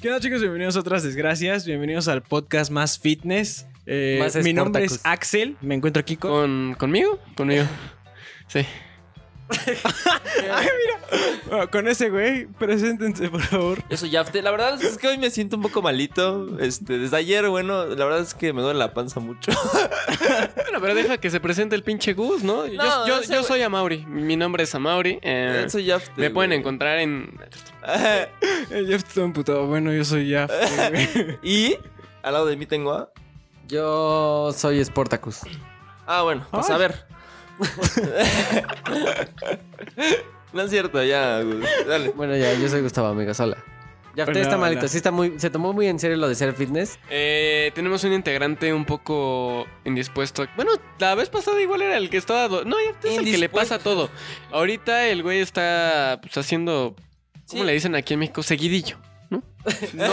[0.00, 0.40] ¿Qué onda chicos?
[0.40, 1.66] Bienvenidos a otras desgracias.
[1.66, 3.66] Bienvenidos al podcast más fitness.
[3.86, 5.12] Eh, Más mi nombre es Sportacus.
[5.18, 5.56] Axel.
[5.60, 6.30] Me encuentro aquí con...
[6.30, 7.18] ¿Con, ¿Conmigo?
[7.36, 7.64] Conmigo.
[8.48, 8.60] Sí.
[11.50, 12.44] Ah, con ese güey.
[12.46, 13.82] Preséntense, por favor.
[13.88, 14.42] Yo soy Yafte.
[14.42, 16.58] La verdad es que hoy me siento un poco malito.
[16.60, 19.50] Este, desde ayer, bueno, la verdad es que me duele la panza mucho.
[20.68, 22.66] Bueno, pero deja que se presente el pinche Gus, ¿no?
[22.66, 24.04] Yo, No, yo- ese yo güey- soy Amauri.
[24.04, 25.18] Mi nombre es Amauri.
[25.22, 26.12] eh, soy Yafte.
[26.20, 26.60] me pueden güey.
[26.60, 27.32] encontrar en.
[28.68, 29.66] Jeff está emputado.
[29.66, 30.50] Bueno, yo soy Jeff.
[31.42, 31.76] y
[32.22, 33.10] al lado de mí tengo a.
[33.66, 35.40] Yo soy Sportacus.
[36.06, 36.74] Ah, bueno, pues Ay.
[36.74, 37.06] a ver.
[40.52, 41.42] no es cierto, ya.
[41.86, 42.10] Dale.
[42.10, 43.58] Bueno, ya, yo soy Gustavo Amigas, hola.
[44.14, 44.66] Ya usted está hola.
[44.66, 46.98] malito, sí está muy, se tomó muy en serio lo de ser fitness.
[47.08, 50.46] Eh, tenemos un integrante un poco indispuesto.
[50.56, 52.64] Bueno, la vez pasada igual era el que estaba.
[52.64, 54.10] No, ya es el que le pasa todo.
[54.50, 56.96] Ahorita el güey está pues, haciendo.
[57.48, 57.66] ¿Cómo Sí.
[57.66, 58.42] le dicen aquí en México?
[58.42, 58.96] Seguidillo.
[59.30, 59.42] ¿No?
[59.92, 60.06] No,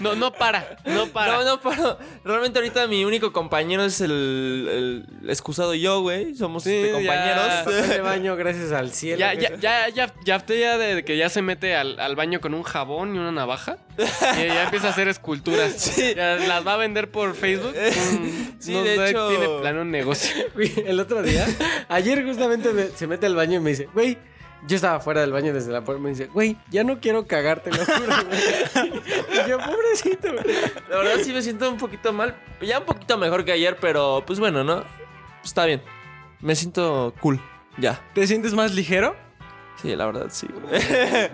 [0.00, 0.78] no, no para.
[0.84, 1.32] No para.
[1.36, 6.34] No, no, pero realmente ahorita mi único compañero es el, el excusado yo, güey.
[6.34, 7.12] Somos Sí, este, ya.
[7.64, 8.02] Papel de compañeros.
[8.02, 9.20] baño, gracias al cielo.
[9.20, 12.52] Ya, ya, ya, ya, ya, ya de que ya se mete al, al baño con
[12.54, 13.78] un jabón y una navaja.
[13.96, 15.72] Y ya empieza a hacer esculturas.
[15.78, 16.14] Sí.
[16.16, 17.74] Ya las va a vender por Facebook.
[18.58, 20.34] Sí, no de sé, hecho- Tiene plano un negocio.
[20.84, 21.46] El otro día,
[21.88, 24.18] ayer justamente me- se mete al baño y me dice, güey,
[24.66, 27.26] yo estaba fuera del baño desde la puerta y me dice, güey, ya no quiero
[27.26, 29.02] cagarte, lo juro, güey.
[29.46, 30.44] Y yo, pobrecito, güey.
[30.88, 32.36] La verdad sí me siento un poquito mal.
[32.60, 34.84] Ya un poquito mejor que ayer, pero pues bueno, ¿no?
[35.44, 35.82] Está bien.
[36.40, 37.40] Me siento cool.
[37.78, 38.00] Ya.
[38.14, 39.14] ¿Te sientes más ligero?
[39.80, 40.48] Sí, la verdad sí.
[40.48, 40.82] güey.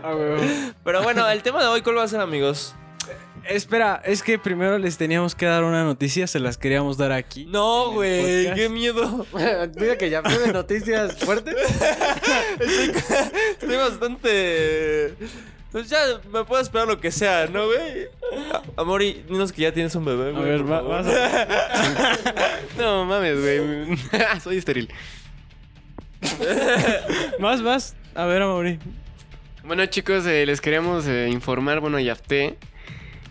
[0.03, 0.75] Ah, güey.
[0.84, 2.75] Pero bueno, el tema de hoy, ¿cuál va a ser, amigos?
[3.48, 6.27] Espera, es que primero les teníamos que dar una noticia.
[6.27, 7.45] Se las queríamos dar aquí.
[7.47, 9.27] No, güey, qué miedo.
[9.78, 11.55] Mira que ya fue de noticias fuertes.
[12.61, 15.15] Estoy bastante.
[15.72, 15.98] Pues ya
[16.33, 18.06] me puedo esperar lo que sea, ¿no, güey?
[18.53, 20.45] A- Amori, dinos que ya tienes un bebé, A güey.
[20.45, 22.59] ver, por va- vas a...
[22.78, 23.99] No mames, güey.
[24.41, 24.88] Soy estéril.
[27.41, 27.97] Vas, vas.
[28.15, 28.78] A ver, Amaury.
[29.65, 31.81] Bueno, chicos, eh, les queríamos eh, informar.
[31.81, 32.56] Bueno, Yafté.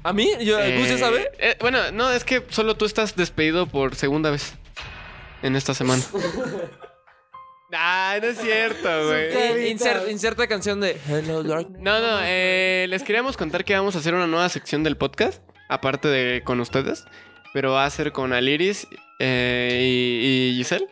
[0.04, 0.30] ¿A mí?
[0.42, 1.32] Yo, ¿Gus ya eh, sabe?
[1.40, 4.54] eh, bueno, no, es que solo tú estás despedido por segunda vez
[5.42, 6.04] en esta semana.
[7.76, 9.34] Ah, no es cierto, güey.
[9.34, 11.82] Eh, inser- inserta canción de Hello Darkness.
[11.82, 15.42] No, no, eh, les queríamos contar que vamos a hacer una nueva sección del podcast,
[15.70, 17.04] aparte de con ustedes,
[17.52, 18.86] pero va a ser con Aliris
[19.20, 20.88] eh, y, y Giselle.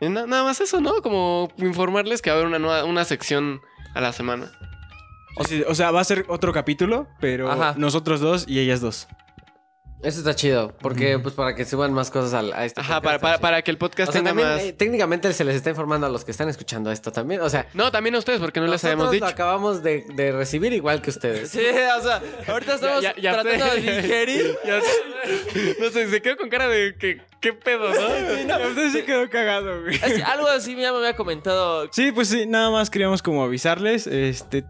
[0.00, 1.02] Y na- nada más eso, ¿no?
[1.02, 3.60] Como informarles que va a haber una nueva una sección
[3.94, 4.50] a la semana.
[5.38, 7.74] O sea, o sea, va a ser otro capítulo, pero Ajá.
[7.76, 9.08] nosotros dos y ellas dos.
[10.00, 13.02] Eso está chido, porque pues para que suban más cosas al- a, este Ajá, podcast,
[13.02, 14.62] para, para, para que el podcast O sea, tenga también, más...
[14.62, 17.40] eh, técnicamente se les está informando a los que están escuchando esto también.
[17.40, 19.26] O sea, No, también a ustedes, porque no les habíamos lo dicho.
[19.26, 21.50] acabamos de, de recibir igual que ustedes.
[21.50, 21.58] Sí,
[21.98, 24.56] o sea, ahorita estamos Ya- ya- ya tratando de digerir.
[24.64, 24.80] Ya-
[25.80, 28.68] no sé, se quedó con cara de que, ¿qué pedo, no?
[28.68, 29.98] Usted se quedó cagado, güey.
[30.24, 31.88] Algo así ya me había comentado.
[31.90, 34.06] Sí, pues sí, nada más queríamos como avisarles.
[34.06, 34.64] Este,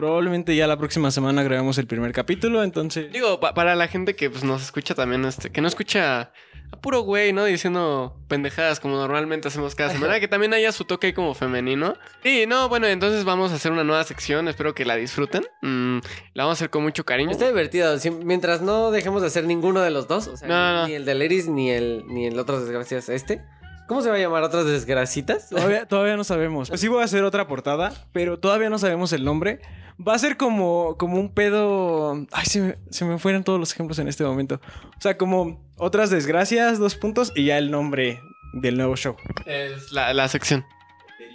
[0.00, 3.10] probablemente ya la próxima semana grabemos el primer capítulo, entonces.
[3.12, 6.30] Digo, pa- para la gente que pues, nos escucha también, este, que no escucha
[6.70, 7.44] a puro güey, ¿no?
[7.46, 11.94] Diciendo pendejadas como normalmente hacemos cada semana, que también haya su toque ahí como femenino.
[12.22, 15.44] Y no, bueno, entonces vamos a hacer una nueva sección, espero que la disfruten.
[15.62, 15.98] Mm,
[16.34, 17.30] la vamos a hacer con mucho cariño.
[17.30, 20.54] Está divertido, si- mientras no dejemos de hacer ninguno de los dos, o sea, No,
[20.54, 20.88] no, no.
[20.88, 23.42] ni el de Leris ni el ni el otro desgracias este.
[23.88, 25.48] ¿Cómo se va a llamar otras desgracitas?
[25.48, 26.68] Todavía, todavía no sabemos.
[26.68, 29.60] Pues sí voy a hacer otra portada, pero todavía no sabemos el nombre.
[30.06, 32.26] Va a ser como, como un pedo...
[32.32, 34.60] Ay, se me, se me fueron todos los ejemplos en este momento.
[34.98, 38.20] O sea, como otras desgracias, dos puntos, y ya el nombre
[38.54, 39.16] del nuevo show.
[39.46, 40.64] Es la, la sección.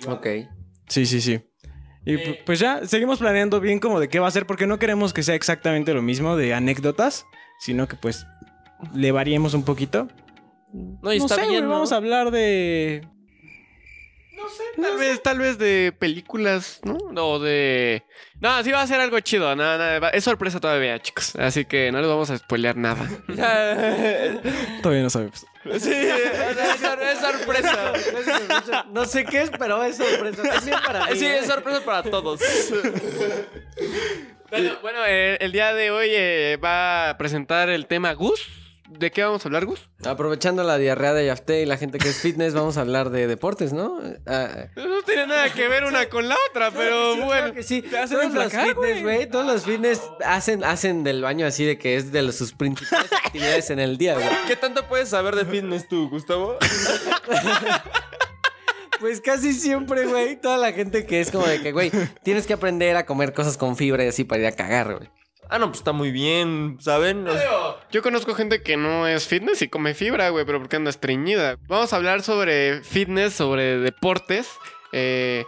[0.08, 0.28] ok.
[0.88, 1.42] Sí, sí, sí.
[2.06, 4.78] Y pu- pues ya, seguimos planeando bien como de qué va a ser, porque no
[4.78, 7.26] queremos que sea exactamente lo mismo de anécdotas,
[7.60, 8.26] sino que pues
[8.94, 10.08] le variemos un poquito.
[10.74, 11.66] No, y está sé, bien.
[11.66, 11.72] ¿no?
[11.72, 13.08] vamos a hablar de...
[14.82, 16.98] Tal vez, tal vez de películas, ¿no?
[17.24, 18.04] O de.
[18.40, 19.56] No, sí va a ser algo chido.
[19.56, 21.36] No, no, va- es sorpresa todavía, chicos.
[21.36, 23.08] Así que no les vamos a spoilear nada.
[24.82, 25.46] Todavía no sabemos.
[25.80, 27.94] sí, es, sor- es sorpresa.
[28.90, 30.42] No sé qué es, pero es sorpresa.
[30.56, 31.16] Es bien para mí.
[31.18, 31.38] Sí, ¿eh?
[31.40, 32.40] es sorpresa para todos.
[34.50, 38.42] Bueno, bueno, eh, el día de hoy eh, va a presentar el tema Gus.
[39.00, 39.90] ¿De qué vamos a hablar, Gus?
[40.06, 43.26] Aprovechando la diarrea de Yafté y la gente que es fitness, vamos a hablar de
[43.26, 44.00] deportes, ¿no?
[44.28, 47.54] Ah, No tiene nada que ver una con la otra, pero sí, bueno.
[47.54, 47.82] que sí.
[47.82, 49.30] Todos los fitness, güey.
[49.30, 53.12] Todos los fitness hacen, hacen del baño así de que es de los- sus principales
[53.26, 54.28] actividades en el día, güey.
[54.48, 56.58] ¿Qué tanto puedes saber de fitness tú, Gustavo?
[59.00, 61.92] Pues casi siempre, güey, toda la gente que es como de que, güey,
[62.22, 65.10] tienes que aprender a comer cosas con fibra y así para ir a cagar, güey.
[65.52, 67.28] Ah, no, pues está muy bien, ¿saben?
[67.28, 67.50] O sea,
[67.92, 71.58] Yo conozco gente que no es fitness y come fibra, güey, pero porque anda estreñida.
[71.68, 74.48] Vamos a hablar sobre fitness, sobre deportes.
[74.94, 75.44] Eh,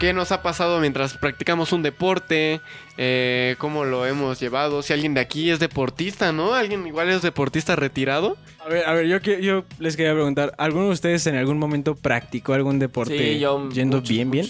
[0.00, 2.60] ¿Qué nos ha pasado mientras practicamos un deporte?
[2.96, 4.82] Eh, ¿Cómo lo hemos llevado?
[4.82, 6.52] Si alguien de aquí es deportista, ¿no?
[6.54, 8.36] ¿Alguien igual es deportista retirado?
[8.64, 11.94] A ver, a ver, yo, yo les quería preguntar, ¿alguno de ustedes en algún momento
[11.94, 13.68] practicó algún deporte sí, yo...
[13.70, 14.46] yendo muchos, bien, bien?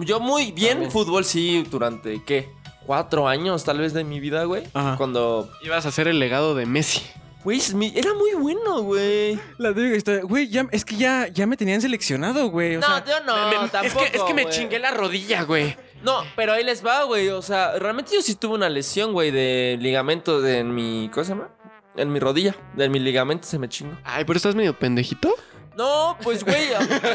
[0.00, 0.90] yo muy bien También.
[0.90, 2.48] fútbol, sí, durante, ¿qué?
[2.88, 4.64] Cuatro años tal vez de mi vida, güey.
[4.72, 4.96] Ajá.
[4.96, 5.52] Cuando...
[5.62, 7.02] Ibas a ser el legado de Messi.
[7.44, 7.60] Güey,
[7.94, 9.38] era muy bueno, güey.
[9.58, 12.76] La típica historia, güey, ya, es que ya, ya me tenían seleccionado, güey.
[12.76, 14.54] O No, sea, yo no, Me- me- tampoco, es, que, es que me güey.
[14.54, 15.76] chingué la rodilla, güey.
[16.02, 17.28] No, pero ahí les va, güey.
[17.28, 21.10] O sea, realmente yo sí tuve una lesión, güey, de ligamento de en mi.
[21.12, 21.48] ¿Cómo se llama?
[21.94, 22.56] En mi rodilla.
[22.74, 23.96] De mi ligamento se me chingó.
[24.02, 25.34] Ay, pero estás medio pendejito.
[25.78, 26.66] No, pues, güey.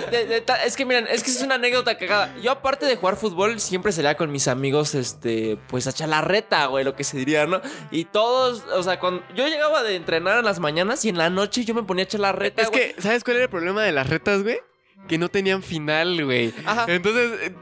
[0.10, 2.33] de- de ta- es que miren, es que es una anécdota cagada.
[2.42, 6.21] Yo, aparte de jugar fútbol, siempre salía con mis amigos, este, pues a echar la
[6.21, 7.62] reta, güey, lo que se diría, ¿no?
[7.92, 11.30] Y todos, o sea, cuando yo llegaba de entrenar en las mañanas y en la
[11.30, 12.62] noche yo me ponía a echar la reta.
[12.62, 12.94] Es güey.
[12.95, 14.60] que, ¿sabes cuál era el problema de las retas, güey?
[15.09, 16.54] Que no tenían final, güey.
[16.66, 16.86] Ajá.
[16.88, 17.56] Entonces, eh,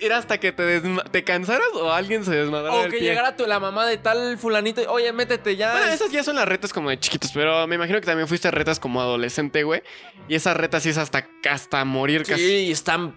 [0.00, 0.80] era hasta que te,
[1.10, 3.00] te cansaras o alguien se desmadrara O que pie.
[3.00, 5.72] llegara tu, la mamá de tal fulanito y, oye, métete ya.
[5.72, 8.48] Bueno, esas ya son las retas como de chiquitos, pero me imagino que también fuiste
[8.48, 9.82] a retas como adolescente, güey.
[10.28, 12.42] Y esas retas sí es hasta, hasta morir casi.
[12.44, 13.16] Sí, están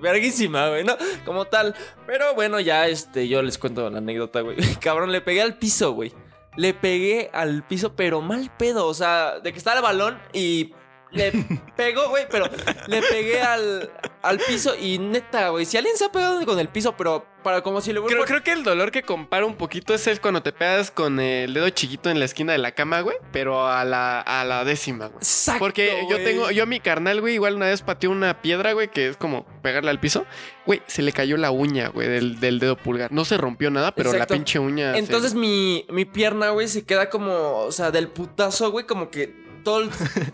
[0.00, 0.96] verguísima, güey, ¿no?
[1.24, 1.74] Como tal.
[2.06, 4.56] Pero bueno, ya este, yo les cuento la anécdota, güey.
[4.80, 6.12] Cabrón, le pegué al piso, güey.
[6.56, 8.86] Le pegué al piso, pero mal pedo.
[8.86, 10.72] O sea, de que estaba el balón y
[11.10, 11.32] le
[11.76, 12.46] pegó, güey, pero
[12.86, 13.90] le pegué al,
[14.22, 15.64] al piso y neta, güey.
[15.64, 18.42] Si alguien se ha pegado con el piso, pero para como si le Creo, creo
[18.42, 21.68] que el dolor que compara un poquito es el cuando te pegas con el dedo
[21.70, 23.16] chiquito en la esquina de la cama, güey.
[23.32, 25.18] Pero a la, a la décima, güey.
[25.18, 26.24] Exacto, Porque yo güey.
[26.24, 29.16] tengo, yo a mi carnal, güey, igual una vez pateó una piedra, güey, que es
[29.16, 30.26] como pegarle al piso.
[30.66, 33.12] Güey, se le cayó la uña, güey, del, del dedo pulgar.
[33.12, 34.34] No se rompió nada, pero Exacto.
[34.34, 34.92] la pinche uña.
[34.92, 39.08] se- Entonces mi, mi pierna, güey, se queda como, o sea, del putazo, güey, como
[39.10, 39.88] que todo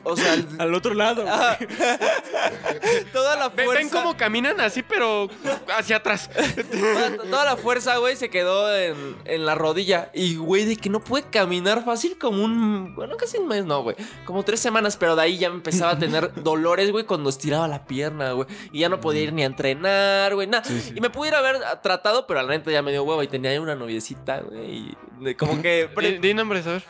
[0.04, 1.24] o sea, el- al otro lado.
[3.12, 3.82] Toda la Ven, fuerza.
[3.82, 5.28] ven cómo caminan así, pero
[5.76, 6.30] hacia atrás.
[6.70, 10.10] Toda, toda la fuerza, güey, se quedó en, en la rodilla.
[10.14, 12.94] Y, güey, de que no puede caminar fácil como un.
[12.94, 13.96] Bueno, casi un mes, no, güey.
[14.24, 17.68] Como tres semanas, pero de ahí ya me empezaba a tener dolores, güey, cuando estiraba
[17.68, 18.46] la pierna, güey.
[18.72, 20.64] Y ya no podía ir ni a entrenar, güey, nada.
[20.94, 23.58] Y me pudiera haber tratado, pero la neta ya me dio huevo y tenía ahí
[23.58, 24.96] una noviecita, güey.
[25.20, 25.88] Y como que.
[26.00, 26.84] Di, di nombres, a ver.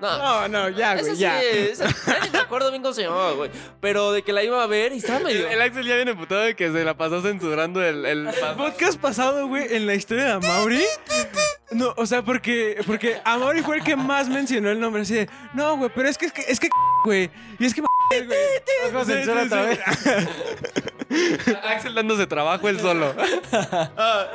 [0.00, 1.40] No, No, no, ya, güey, sí, ya.
[2.24, 3.50] ni me acuerdo bien cómo se llamaba, güey.
[3.80, 5.48] Pero de que la iba a ver y estaba El, medio.
[5.48, 9.48] el Axel ya viene putado de que se la pasó censurando el, el podcast pasado,
[9.48, 10.84] güey, en la historia de Amaury.
[11.70, 15.02] No, o sea, porque, porque Amaury fue el que más mencionó el nombre.
[15.02, 16.68] Así de, no, güey, pero es que, es que, es que,
[17.04, 17.30] güey.
[17.58, 19.04] Y es que, güey.
[19.04, 19.78] Censura otra vez.
[21.64, 23.14] Axel dándose trabajo él solo.
[23.52, 24.26] Ah,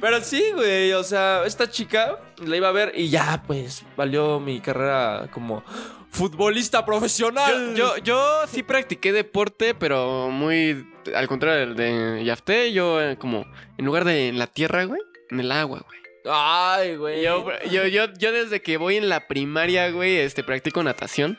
[0.00, 4.40] Pero sí, güey, o sea, esta chica la iba a ver y ya, pues, valió
[4.40, 5.62] mi carrera como
[6.10, 7.74] futbolista profesional.
[7.74, 13.46] yo, yo sí practiqué deporte, pero muy al contrario del de Yafté, yo eh, como
[13.76, 15.96] en lugar de en la tierra, güey, en el agua, güey.
[16.28, 17.22] Ay, güey.
[17.22, 21.38] Yo, yo, yo, yo desde que voy en la primaria, güey, este, practico natación.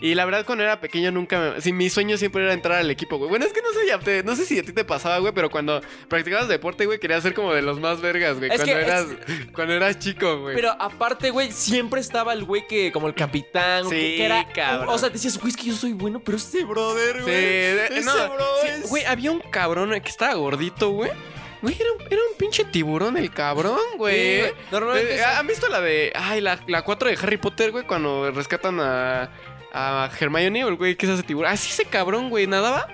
[0.00, 1.60] Y la verdad, cuando era pequeño nunca me...
[1.60, 3.28] Sí, mi sueño siempre era entrar al equipo, güey.
[3.28, 5.50] Bueno, es que no sé, Yafté, no sé si a ti te pasaba, güey, pero
[5.50, 8.48] cuando practicabas deporte, güey, querías ser como de los más vergas, güey.
[8.50, 9.06] Es Cuando que eras,
[9.52, 10.54] cuando eras chico, güey.
[10.54, 14.46] Pero aparte, güey, siempre estaba el güey que, como el capitán, Sí, que, que era.
[14.52, 14.88] cabrón.
[14.94, 17.34] O sea, decías, güey, es que yo soy bueno, pero este brother, Sí, güey.
[17.34, 21.10] de- ese no, bro sí, güey, había un cabrón que estaba gordito, güey.
[21.60, 24.52] Güey, era un, era un pinche tiburón el cabrón, Sí, güey.
[24.70, 26.12] Normalmente Eh, es- ¿Han visto la de.
[26.14, 27.84] Ay, la, la 4 de Harry Potter, güey?
[27.84, 29.28] Cuando rescatan a.
[29.72, 31.52] A Hermione o güey que es ese tiburón.
[31.52, 32.46] Así ese cabrón, güey.
[32.46, 32.86] Nadaba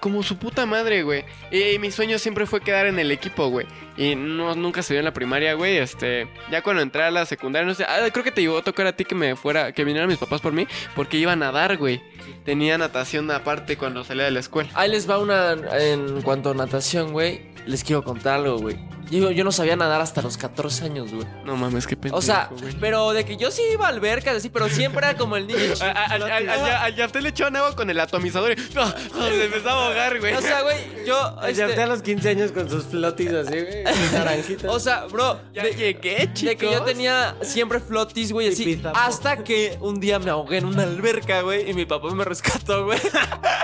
[0.00, 1.24] como su puta madre, güey.
[1.50, 3.66] Y, mi sueño siempre fue quedar en el equipo, güey.
[3.96, 5.78] Y no, nunca se dio en la primaria, güey.
[5.78, 6.28] Este.
[6.50, 7.84] Ya cuando entré a la secundaria, no sé.
[7.84, 9.72] ah, creo que te llegó a tocar a ti que me fuera.
[9.72, 10.66] Que vinieran mis papás por mí.
[10.94, 12.02] Porque iba a nadar, güey.
[12.44, 14.70] Tenía natación aparte cuando salía de la escuela.
[14.74, 17.54] Ahí les va una en cuanto a natación, güey.
[17.66, 18.76] Les quiero contar algo, güey.
[19.10, 21.26] Yo, yo no sabía nadar hasta los 14 años, güey.
[21.44, 22.74] No mames, qué pendejo, O sea, güey.
[22.80, 25.60] pero de que yo sí iba a albercas, así, pero siempre era como el niño
[25.80, 29.44] A- a- a- a- a- a Yafté le echaban agua con el atomizador y se
[29.44, 30.34] empezaba a ahogar, güey.
[30.34, 31.36] O sea, güey, yo.
[31.40, 33.84] Ya este, está a los 15 años con sus flotis así, güey.
[34.12, 34.70] Naranjitas.
[34.74, 36.42] o sea, bro, ya de, llegué, chicos.
[36.42, 38.82] de que yo tenía siempre flotis, güey, Y así.
[38.92, 42.84] Hasta que un día me ahogué en una alberca, güey, y mi papá me rescató,
[42.84, 42.98] güey.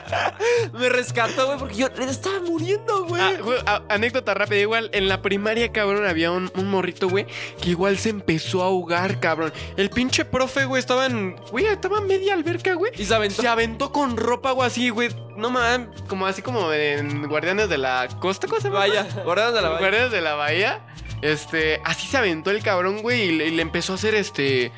[0.73, 3.23] me rescató, güey, porque yo estaba muriendo, güey.
[3.23, 7.27] Ah, güey, anécdota rápida, igual en la primaria, cabrón, había un, un morrito, güey,
[7.61, 9.53] que igual se empezó a ahogar, cabrón.
[9.77, 11.37] El pinche profe, güey, estaba en.
[11.51, 12.93] Güey, estaba en media alberca, güey.
[12.97, 13.43] y se aventó.
[13.43, 15.11] Se aventó con ropa o así, güey.
[15.37, 18.81] No mames, como así como en Guardianes de la Costa, ¿cómo se llama?
[18.81, 19.81] Vaya, guardados de la valla.
[19.81, 20.87] Guardianes de la Bahía.
[21.23, 24.73] Este, así se aventó el cabrón, güey, y le, empezó a hacer este.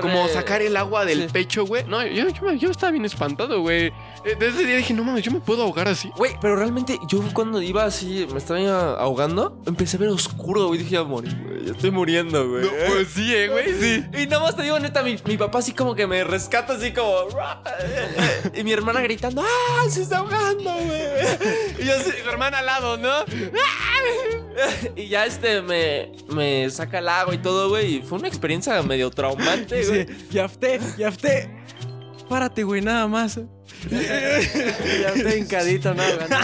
[0.00, 1.28] Como sacar el agua del sí.
[1.32, 1.84] pecho, güey.
[1.84, 3.86] No, yo, yo, estaba bien espantado, güey.
[4.24, 6.12] Eh, Desde ese día dije, no mames, yo me puedo ahogar así.
[6.16, 10.78] Güey, pero realmente yo cuando iba así, me estaba ahogando, empecé a ver oscuro, güey.
[10.78, 11.64] Dije, ya morí, güey.
[11.64, 12.68] Ya estoy muriendo, güey.
[12.86, 14.04] pues sí, eh, güey, sí.
[14.16, 16.92] Y nada más te digo, neta, mi, mi papá así como que me rescata así
[16.92, 17.26] como...
[18.54, 19.88] Y mi hermana gritando, ¡ah!
[19.90, 21.80] Se está ahogando, güey.
[21.80, 23.24] Y yo así, su hermana al lado, ¿no?
[24.96, 27.96] y ya este me, me saca el agua y todo, güey.
[27.96, 30.06] Y fue una experiencia medio traumante, güey.
[30.30, 31.50] Yafté, Yafté.
[32.28, 33.40] Párate, güey, nada más.
[33.90, 36.02] Ya estoy hincadito, ¿no?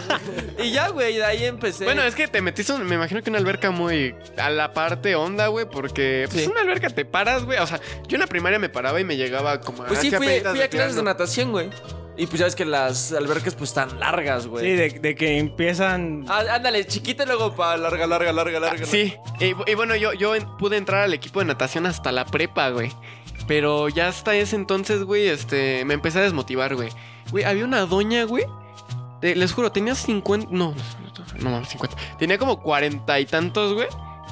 [0.65, 1.85] Y ya, güey, de ahí empecé.
[1.85, 5.49] Bueno, es que te metiste, me imagino que una alberca muy a la parte honda,
[5.49, 6.51] güey, porque pues Sí.
[6.51, 7.59] una alberca te paras, güey.
[7.59, 10.41] O sea, yo en la primaria me paraba y me llegaba como Pues sí, fui,
[10.41, 11.69] fui a clases de natación, güey.
[12.19, 14.65] Y pues ya ves que las albercas pues están largas, güey.
[14.65, 16.25] Sí, de, de que empiezan.
[16.29, 18.85] Ah, ándale, chiquita y luego pa larga, larga, larga, larga.
[18.85, 22.13] Ah, Sí, y, y bueno, yo, yo en- pude entrar al equipo de natación hasta
[22.13, 22.91] la prepa, güey.
[23.47, 26.89] Pero ya hasta ese entonces, güey, este, me empecé a desmotivar, güey.
[27.31, 28.45] Güey, había una doña, güey.
[29.23, 30.49] eh, les juro, tenía 50.
[30.51, 30.75] No,
[31.41, 31.97] no mames, 50.
[32.19, 33.89] Tenía como cuarenta y tantos, güey.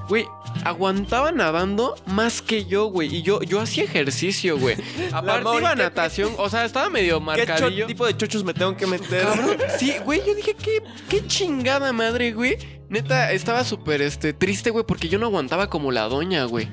[0.09, 0.27] Güey,
[0.65, 3.15] aguantaba nadando más que yo, güey.
[3.15, 4.77] Y yo, yo hacía ejercicio, güey.
[5.13, 6.33] Aparte iba a ¿qué- natación.
[6.37, 7.87] O sea, estaba medio ¿Qué marcadillo.
[7.87, 9.23] tipo de chochos me tengo que meter?
[9.25, 12.59] Cabrón, sí, güey, yo dije, qué, qué chingada madre, güey.
[12.91, 16.69] Neta, estaba súper este, triste, güey, porque yo no aguantaba como la doña, güey.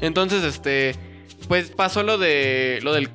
[0.00, 0.94] Entonces, este,
[1.48, 3.10] pues pasó lo de, lo del,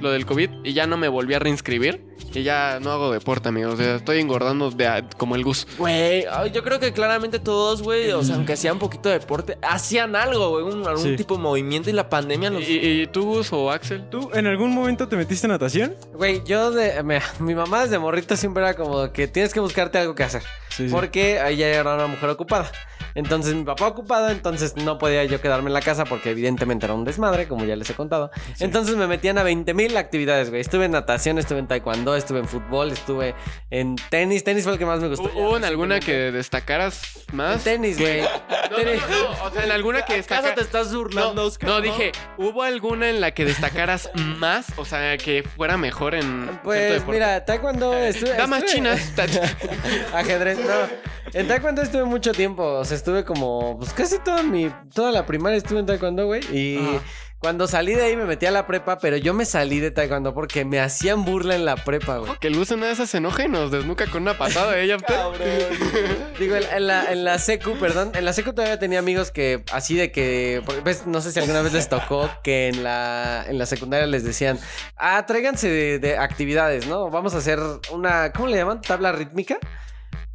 [0.00, 2.05] lo del COVID y ya no me volví a reinscribir.
[2.36, 3.74] Y ya no hago deporte, amigos.
[3.74, 5.66] O sea, estoy engordando de a- como el Gus.
[5.78, 9.18] Güey, ay, yo creo que claramente todos, güey, o sea, aunque hacían un poquito de
[9.18, 11.16] deporte, hacían algo, güey, un- algún Sí.
[11.16, 12.62] tipo de movimiento y la pandemia los...
[12.68, 14.08] ¿Y, y tú, Gus o Axel?
[14.10, 15.94] ¿Tú en algún momento te metiste en natación?
[16.14, 17.02] Güey, yo de.
[17.02, 20.42] mira, mi mamá desde morrito siempre era como que tienes que buscarte algo que hacer.
[20.68, 22.70] Sí, Porque ella era una mujer ocupada.
[23.16, 26.94] Entonces mi papá ocupado, entonces no podía yo quedarme en la casa porque evidentemente era
[26.94, 28.30] un desmadre, como ya les he contado.
[28.60, 30.60] Entonces me metían a 20 mil actividades, güey.
[30.60, 33.34] Estuve en natación, estuve en taekwondo, estuve en fútbol, estuve
[33.70, 34.44] en tenis.
[34.44, 35.28] Tenis fue el que más me gustó.
[35.34, 37.64] ¿Hubo en alguna que destacaras En más?
[37.64, 38.20] tenis, güey.
[38.70, 39.02] No, no, Tenis.
[39.08, 40.54] no, o sea, en alguna que ¿Acaso destacara...
[40.56, 41.70] te estás burlando, No, Oscar?
[41.70, 44.66] no, dije, ¿hubo alguna en la que destacaras más?
[44.76, 48.34] O sea, que fuera mejor en Pues mira, taekwondo estuve.
[48.34, 49.12] Damas estuve- chinas.
[50.12, 51.25] Ajedrez, no.
[51.32, 52.62] En taekwondo estuve mucho tiempo.
[52.62, 53.78] O sea, estuve como.
[53.78, 54.72] Pues casi toda mi.
[54.94, 56.42] Toda la primaria estuve en taekwondo, güey.
[56.52, 56.78] Y.
[56.78, 57.02] Ajá.
[57.38, 60.32] Cuando salí de ahí me metí a la prepa, pero yo me salí de taekwondo
[60.32, 62.32] porque me hacían burla en la prepa, güey.
[62.40, 64.86] que el Gus una de esas se enoja y nos desnuca con una patada, ¿eh?
[64.86, 65.14] ¿Ya usted?
[66.40, 69.62] Digo, en, en la, en la secu, perdón, en la secu todavía tenía amigos que
[69.70, 73.58] así de que, ves, no sé si alguna vez les tocó que en la, en
[73.58, 74.58] la secundaria les decían,
[74.96, 77.10] ah, tráiganse de, de actividades, ¿no?
[77.10, 77.60] Vamos a hacer
[77.92, 78.80] una, ¿cómo le llaman?
[78.80, 79.58] ¿Tabla rítmica?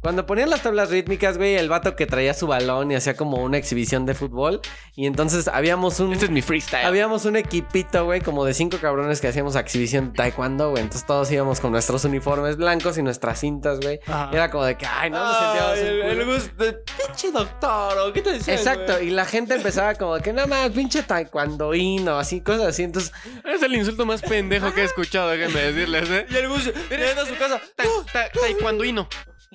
[0.02, 3.36] Cuando ponían las tablas rítmicas, güey, el vato que traía su balón y hacía como
[3.36, 4.60] una exhibición de fútbol.
[4.96, 6.12] Y entonces habíamos un...
[6.12, 6.84] Este es mi freestyle.
[6.84, 10.82] Habíamos un equipito, güey, como de cinco cabrones que hacíamos exhibición de taekwondo, güey.
[10.82, 14.00] Entonces todos íbamos con nuestros uniformes blancos y nuestras cintas, güey.
[14.08, 14.30] Ajá.
[14.32, 17.96] Y era como de que, ay, no nos sentíamos el, el Gus de pinche doctor,
[17.98, 18.54] ¿o qué te decía?
[18.54, 22.82] Exacto, y la gente empezaba como que nada más, pinche taekwondoín o así, cosas así.
[22.82, 23.12] Entonces,
[23.44, 26.26] Es el insulto más pendejo que he escuchado, déjenme decirles, ¿eh?
[26.28, 27.60] Y el Gus llegando a su casa.
[27.76, 29.08] Ta- ta- Taekwondoino.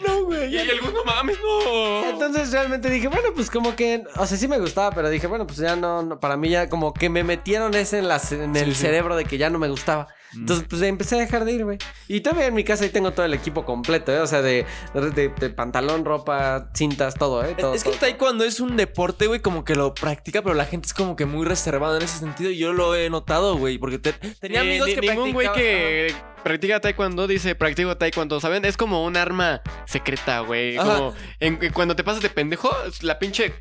[0.06, 0.54] No, güey.
[0.54, 2.10] Y el Gus, no mames, no.
[2.10, 5.48] entonces realmente dije, bueno, pues como que, o sea, sí me gustaba, pero dije, bueno,
[5.48, 8.56] pues ya no, no, para mí ya como que me metieron ese en, la, en
[8.56, 10.08] el cerebro de que ya no me gustaba.
[10.36, 11.78] Entonces, pues empecé a dejar de ir, güey.
[12.08, 14.20] Y todavía en mi casa ahí tengo todo el equipo completo, ¿eh?
[14.20, 17.56] O sea, de, de, de pantalón, ropa, cintas, todo, ¿eh?
[17.58, 18.08] Todo, es que el todo.
[18.08, 21.26] taekwondo es un deporte, güey, como que lo practica, pero la gente es como que
[21.26, 22.50] muy reservada en ese sentido.
[22.52, 26.14] Y yo lo he notado, güey, porque te- tenía amigos ni- que Ningún güey que
[26.44, 28.66] practica taekwondo dice practico taekwondo, ¿saben?
[28.66, 30.76] Es como un arma secreta, güey.
[30.76, 32.70] Como en- en- cuando te pasas de pendejo,
[33.02, 33.54] la pinche...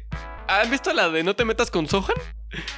[0.49, 2.15] ¿Han visto la de no te metas con Sohan?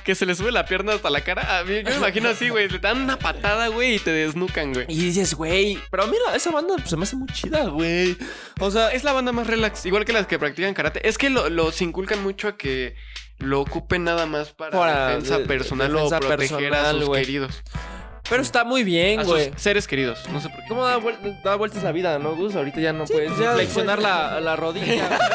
[0.04, 1.58] Que se le sube la pierna hasta la cara.
[1.58, 2.68] A mí, yo me imagino así, güey.
[2.68, 4.87] Le dan una patada, güey, y te desnucan, güey.
[4.88, 8.16] Y dices, güey, pero mira, esa banda pues, se me hace muy chida, güey.
[8.60, 11.06] O sea, Es la banda más relax, igual que las que practican karate.
[11.06, 12.96] Es que lo- los inculcan mucho a que
[13.38, 17.22] lo ocupen nada más para, Para defensa de- personal defensa o proteger a sus güey.
[17.22, 17.62] queridos.
[18.28, 19.50] Pero está muy bien, A sus güey.
[19.56, 20.28] seres queridos.
[20.30, 20.68] No sé por qué.
[20.68, 22.54] ¿Cómo da, vuel- da vueltas la vida, no, Gus?
[22.56, 25.18] Ahorita ya no puedes pues ya flexionar la, la rodilla.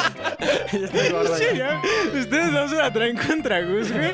[0.73, 1.81] Ya estoy ya.
[2.13, 4.11] Ya, Ustedes no se la traen contra Gus, güey.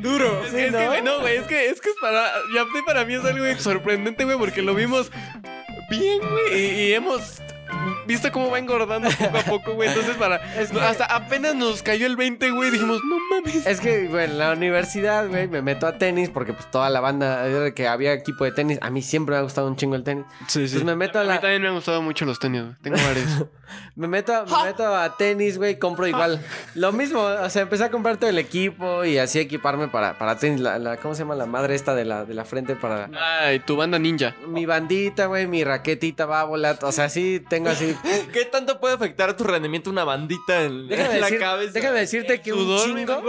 [0.00, 0.44] Duro.
[0.44, 2.32] Es que, es que, güey, no, güey, es que, es que es para.
[2.54, 5.10] Ya para mí es algo sorprendente, güey, porque lo vimos
[5.88, 6.54] bien, güey.
[6.60, 7.40] Y, y hemos
[8.06, 9.88] ¿viste cómo va engordando poco a poco, güey?
[9.88, 10.36] Entonces, para.
[10.60, 12.70] Es que- Hasta apenas nos cayó el 20, güey.
[12.70, 13.66] Dijimos, no mames.
[13.66, 17.00] Es que, güey, en la universidad, güey, me meto a tenis porque pues toda la
[17.00, 18.78] banda que había equipo de tenis.
[18.82, 20.24] A mí siempre me ha gustado un chingo el tenis.
[20.48, 22.74] Sí, Entonces me meto a A mí también me han gustado mucho los tenis, güey.
[22.82, 23.46] Tengo varios.
[23.96, 26.40] Me meto, me meto a tenis, güey, compro igual.
[26.74, 30.36] Lo mismo, o sea, empecé a comprar todo el equipo y así equiparme para, para
[30.38, 30.60] tenis.
[30.60, 31.34] La, la- ¿Cómo se llama?
[31.34, 33.08] La madre esta de la, de la frente para...
[33.40, 34.34] Ay, tu banda ninja.
[34.46, 36.78] Mi bandita, güey, mi raquetita va a volar.
[36.82, 37.93] O sea, sí tengo así...
[38.32, 41.72] ¿Qué tanto puede afectar tu rendimiento una bandita en, Déjame, en la decir- cabeza?
[41.72, 43.22] déjame decirte que un Sudor, chingo...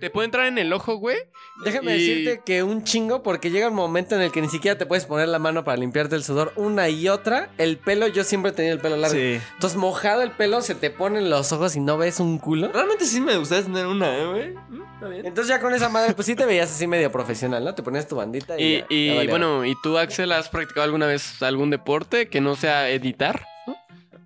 [0.00, 1.16] Te puede entrar en el ojo, güey.
[1.64, 4.76] Déjame Y- decirte que un chingo porque llega un momento en el que ni siquiera
[4.78, 6.52] te puedes poner la mano para limpiarte el sudor.
[6.56, 9.16] Una y otra, el pelo, yo siempre he tenido el pelo largo.
[9.16, 9.40] Sí.
[9.54, 12.70] Entonces, mojado el pelo, se te ponen los ojos y no ves un culo.
[12.72, 14.48] Realmente sí me gustaría tener una, ¿eh, güey?
[14.68, 15.26] Mm, Está bien.
[15.26, 17.74] Entonces ya con esa madre, pues sí te veías así medio profesional, ¿no?
[17.74, 18.64] Te ponías tu bandita y...
[18.66, 18.86] Y, ya-
[19.22, 22.88] y, ya bueno, ¿y tú, Axel, has practicado alguna vez algún deporte que no sea
[22.90, 23.44] editar?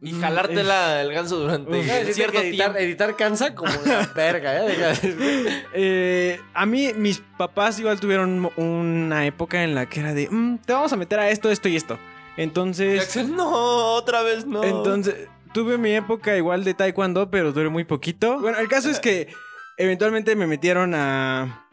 [0.02, 2.78] Y jalarte la- el ganso durante decirte cierto editar, tiempo.
[2.78, 5.62] editar cansa como la verga, ¿eh?
[5.75, 10.59] Eh, a mí, mis papás igual tuvieron una época en la que era de, "Mm,
[10.64, 11.99] te vamos a meter a esto, esto y esto.
[12.37, 13.50] Entonces, Axel, no,
[13.95, 14.64] otra vez no.
[14.64, 18.40] entonces, tuve mi época igual de taekwondo, pero duré muy poquito.
[18.40, 19.28] Bueno, el caso es que
[19.76, 21.66] eventualmente me metieron a,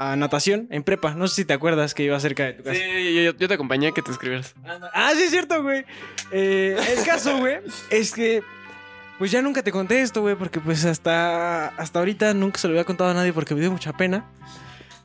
[0.00, 1.14] a natación en prepa.
[1.14, 2.80] No sé si te acuerdas que iba cerca de tu casa.
[2.80, 4.54] Sí, yo, yo te acompañé a que te escribieras.
[4.94, 5.84] Ah, sí, es cierto, güey.
[6.32, 7.58] Eh, el caso, güey,
[7.90, 8.42] es que.
[9.18, 12.72] Pues ya nunca te conté esto, güey, porque pues hasta, hasta ahorita nunca se lo
[12.72, 14.24] había contado a nadie porque me dio mucha pena.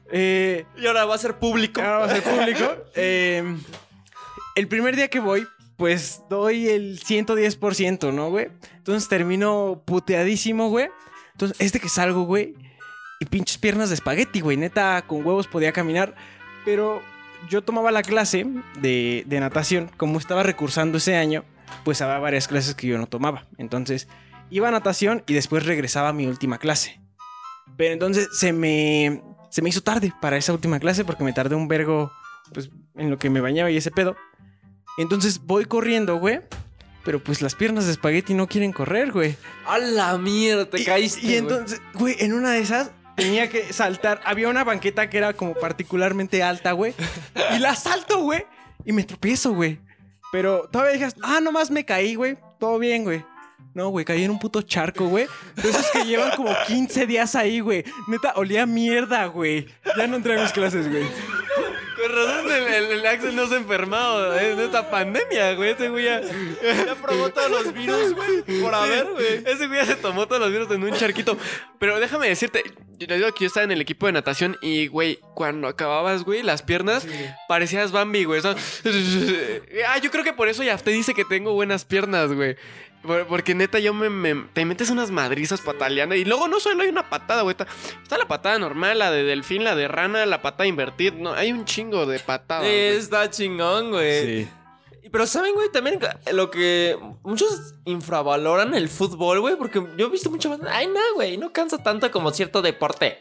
[0.09, 1.81] Eh, Y ahora va a ser público.
[1.81, 2.77] ahora va a ser público.
[2.95, 3.43] Eh,
[4.55, 8.47] el primer día que voy, pues doy el 110%, ¿no, güey?
[8.77, 10.87] Entonces termino puteadísimo, güey.
[11.33, 12.55] Entonces, este que salgo, güey,
[13.19, 14.57] y pinches piernas de espagueti, güey.
[14.57, 16.15] Neta, con huevos podía caminar.
[16.65, 17.01] Pero
[17.49, 18.45] yo tomaba la clase
[18.81, 19.89] de, de natación.
[19.97, 21.43] Como estaba recursando ese año,
[21.83, 23.45] pues había varias clases que yo no tomaba.
[23.57, 24.07] Entonces,
[24.49, 26.99] iba a natación y después regresaba a mi última clase.
[27.77, 31.55] Pero entonces se me, se me hizo tarde para esa última clase porque me tardé
[31.55, 32.11] un vergo,
[32.53, 34.15] pues, en lo que me bañaba y ese pedo.
[34.97, 36.41] Entonces voy corriendo, güey.
[37.03, 39.35] Pero pues las piernas de espagueti no quieren correr, güey.
[39.67, 41.21] A la mierda, te Y- caíste.
[41.27, 44.21] Y, entonces, güey, en una de esas tenía que saltar.
[44.25, 46.93] Había una banqueta que era como particularmente alta, güey.
[47.55, 48.45] Y la salto, güey.
[48.83, 49.79] Y me tropiezo, güey.
[50.31, 52.37] Pero todavía dijeras, ah, nomás me caí, güey.
[52.59, 53.23] Todo bien, güey.
[53.73, 55.27] No, güey, caí en un puto charco, güey.
[55.57, 57.83] Entonces que llevan como 15 días ahí, güey.
[58.07, 59.67] Neta, olía mierda, güey.
[59.97, 61.03] Ya no entré a mis clases, güey.
[62.15, 65.71] Razón el, el- el Axel no se ha enfermado en esta pandemia, güey.
[65.71, 66.21] Ese güey ya...
[66.21, 68.61] Ya probó todos los virus, güey.
[68.61, 69.43] Por haber, güey.
[69.45, 71.37] Ese güey ya se tomó todos los virus en un charquito.
[71.79, 72.63] Pero déjame decirte,
[72.97, 76.23] yo te digo que yo estaba en el equipo de natación y, güey, cuando acababas,
[76.23, 77.05] güey, las piernas,
[77.47, 78.41] parecías Bambi, güey.
[79.87, 82.55] Ah, yo creo que por eso ya te dice que tengo buenas piernas, güey.
[83.05, 86.17] Por- Porque neta, yo me, me- Te metes unas madrizas pataleanas.
[86.17, 87.51] Y luego no solo hay una patada, güey.
[87.53, 87.67] Está,
[88.01, 91.13] está la patada normal, la de delfín, la de rana, la patada invertida.
[91.17, 92.65] No, hay un chingo de patadas.
[92.67, 94.25] Está chingón, güey.
[94.43, 94.49] Sí.
[95.03, 95.99] Y- Pero saben, güey, también
[96.33, 100.99] lo que muchos infravaloran el fútbol, güey, porque yo he visto mucha banda, ay, no,
[101.13, 103.19] güey, no cansa tanto como cierto deporte.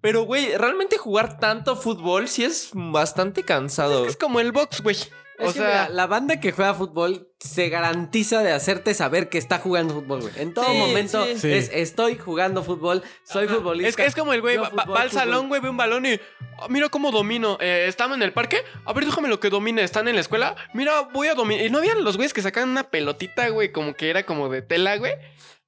[0.00, 4.06] Pero, güey, realmente jugar tanto fútbol sí es bastante cansado.
[4.06, 4.96] Es como el box, güey.
[5.38, 9.36] Es O sea, mira, la banda que juega fútbol se garantiza de hacerte saber que
[9.38, 10.32] está jugando fútbol, güey.
[10.36, 11.52] En todo Sí, momento sí.
[11.52, 13.88] Es estoy jugando fútbol, soy futbolista.
[13.88, 15.22] Es que es como el güey va, va- fútbol, va al fútbol.
[15.22, 16.18] salón, güey, ve un balón y.
[16.58, 17.58] "Ah, mira cómo domino.
[17.60, 18.62] Eh, estamos en el parque.
[18.84, 19.82] A ver, déjame lo que domine.
[19.82, 20.56] Están en la escuela.
[20.72, 21.66] Mira, voy a dominar.
[21.66, 24.62] Y no habían los güeyes que sacaban una pelotita, güey, como que era como de
[24.62, 25.12] tela, güey.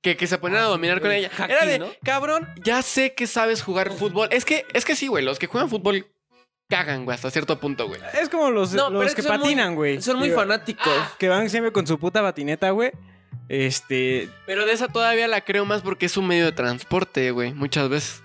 [0.00, 1.28] Que, que se ponían a dominar con ella.
[1.48, 1.88] Era de, ¿no?
[2.04, 4.28] cabrón, ya sé que sabes jugar fútbol.
[4.30, 6.06] Es que, es que sí, güey, los que juegan fútbol
[6.68, 8.00] cagan, güey, hasta cierto punto, güey.
[8.20, 10.00] Es como los, No, los que patinan, güey.
[10.02, 10.92] Son muy fanáticos.
[11.18, 12.92] Que van siempre con su puta batineta, güey.
[13.48, 14.28] Este.
[14.46, 17.88] Pero de esa todavía la creo más porque es un medio de transporte, güey, muchas
[17.88, 18.22] veces.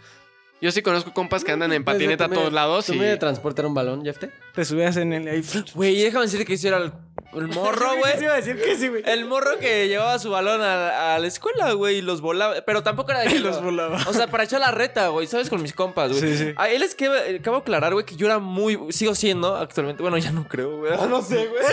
[0.61, 2.97] Yo sí conozco compas que andan en patineta a todos lados ¿Tu y...
[2.97, 4.31] medio de transporte era un balón, Jefte?
[4.55, 5.27] Te subías en el.
[5.27, 5.43] ahí.
[5.73, 6.93] Güey, déjame decirte que hiciera el,
[7.35, 8.21] el morro, güey.
[8.21, 9.03] iba a decir que sí, güey.
[9.05, 12.55] El morro que llevaba su balón a, a la escuela, güey, y los volaba.
[12.65, 13.99] Pero tampoco era de que los lo- volaba.
[14.07, 15.49] O sea, para echar la reta, güey, ¿sabes?
[15.49, 16.21] Con mis compas, güey.
[16.21, 16.53] Sí, sí.
[16.57, 17.07] A él es que
[17.39, 18.77] acabo de aclarar, güey, que yo era muy.
[18.91, 20.01] Sigo siendo actualmente.
[20.01, 20.91] Bueno, ya no creo, güey.
[21.07, 21.63] No sé, güey.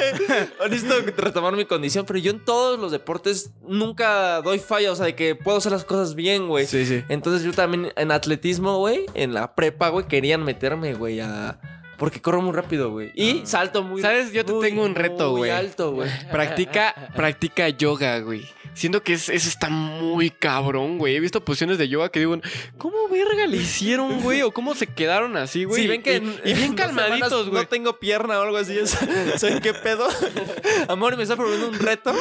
[0.70, 4.92] Necesito retomar mi condición, pero yo en todos los deportes nunca doy falla.
[4.92, 6.66] O sea, de que puedo hacer las cosas bien, güey.
[6.66, 7.04] Sí, sí.
[7.08, 11.58] Entonces yo también en atletismo, güey, en la prepa, güey, querían meterme, güey, a.
[12.00, 13.12] Porque corro muy rápido, güey.
[13.14, 14.02] Y salto muy.
[14.02, 14.32] ¿Sabes?
[14.32, 15.50] Yo te muy, tengo un reto, muy güey.
[15.52, 16.10] alto, güey.
[16.32, 18.44] Practica, practica yoga, güey.
[18.74, 21.14] siento que es- eso está muy cabrón, güey.
[21.16, 22.38] He visto posiciones de yoga que digo,
[22.78, 24.40] ¿cómo verga le hicieron, güey?
[24.42, 25.82] O cómo se quedaron así, güey.
[25.82, 27.62] Sí, ven que Y- en- y, bien calmaditos, güey.
[27.64, 28.78] No tengo pierna o algo así.
[29.36, 30.08] ¿Saben qué pedo?
[30.88, 32.14] Amor, me está proponiendo un reto.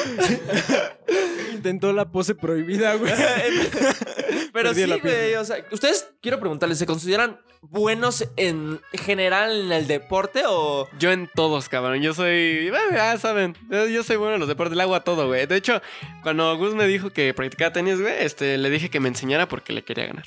[1.53, 3.13] Intentó la pose prohibida, güey.
[4.53, 5.35] Pero Perdí sí, güey.
[5.35, 10.87] O sea, ustedes, quiero preguntarles, ¿se consideran buenos en general en el deporte o...?
[10.97, 12.01] Yo en todos, cabrón.
[12.01, 12.69] Yo soy.
[12.69, 13.55] bueno, Ya saben.
[13.69, 14.75] Yo soy bueno en los deportes.
[14.75, 15.45] Le hago a todo, güey.
[15.45, 15.81] De hecho,
[16.23, 19.73] cuando Gus me dijo que practicaba tenis, güey, este, le dije que me enseñara porque
[19.73, 20.25] le quería ganar.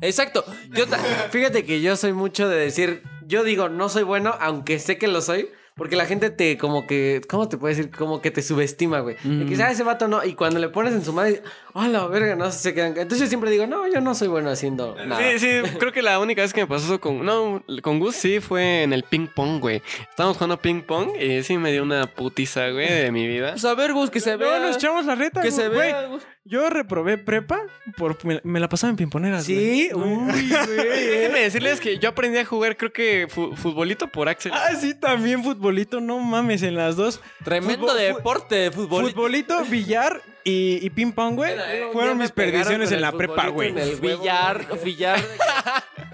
[0.00, 0.44] Exacto.
[0.70, 0.84] Yo
[1.30, 5.08] Fíjate que yo soy mucho de decir, yo digo, no soy bueno, aunque sé que
[5.08, 5.48] lo soy.
[5.74, 7.90] Porque la gente te, como que, ¿cómo te puede decir?
[7.90, 9.16] Como que te subestima, güey.
[9.24, 10.22] De que, ah, ese vato no.
[10.22, 12.36] Y cuando le pones en su madre, ¡ah, la verga!
[12.36, 12.88] No se quedan.
[12.88, 15.20] Entonces yo siempre digo, no, yo no soy bueno haciendo nada.
[15.22, 17.24] Sí, sí, creo que la única vez que me pasó eso con.
[17.24, 19.80] No, con Gus sí fue en el ping pong, güey.
[20.10, 23.52] Estábamos jugando ping pong y sí me dio una putiza, güey, de mi vida.
[23.52, 24.58] Pues a ver, Gus, que se No, vea.
[24.58, 25.60] nos echamos la reta, que güey.
[25.62, 26.22] se vea, Gus.
[26.44, 27.60] Yo reprobé prepa
[27.96, 28.22] por...
[28.24, 30.08] Me, me la pasaba en pimponeras, Sí, güey.
[30.08, 30.48] uy, güey.
[31.08, 34.50] Déjenme decirles que yo aprendí a jugar, creo que fu- futbolito por Axel.
[34.52, 37.20] Ah, sí, también futbolito, no mames, en las dos.
[37.44, 39.04] Tremendo Fútbol- deporte, fútbol.
[39.10, 41.54] Futbolito, billar y, y ping pong, güey.
[41.92, 43.72] Fueron mis perdiciones en la prepa, güey.
[44.00, 45.20] Billar, billar.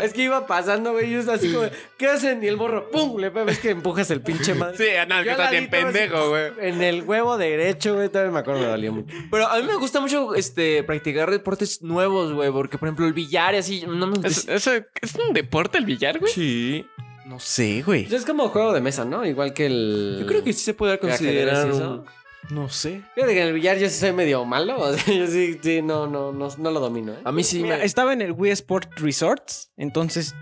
[0.00, 2.42] Es que iba pasando, güey, y yo así como, ¿qué hacen?
[2.42, 3.18] Y el morro, ¡pum!
[3.20, 4.76] Le ves que empujas el pinche madre.
[4.76, 6.52] Sí, no, que bien pendejo, güey.
[6.60, 9.14] En el huevo derecho, güey, todavía me acuerdo, me dolió mucho.
[9.30, 12.50] Pero a mí me gusta mucho este practicar deportes nuevos, güey.
[12.50, 13.84] Porque, por ejemplo, el billar y así.
[13.86, 16.32] No me ¿Es, eso- ¿Es un deporte el billar, güey?
[16.32, 16.86] Sí.
[17.26, 18.06] No sé, güey.
[18.12, 19.26] Es como juego de mesa, ¿no?
[19.26, 20.16] Igual que el...
[20.20, 21.66] Yo creo que sí se puede ¿El considerar.
[21.66, 22.04] un- eso?
[22.50, 23.02] No sé.
[23.14, 24.78] Fíjate que en el billar yo sí soy medio malo.
[24.80, 27.18] O sea, yo sí, sí, no, no, no, no lo domino, ¿eh?
[27.24, 27.84] A mí sí Mira, me.
[27.84, 30.34] estaba en el Wii Sport Resorts, entonces...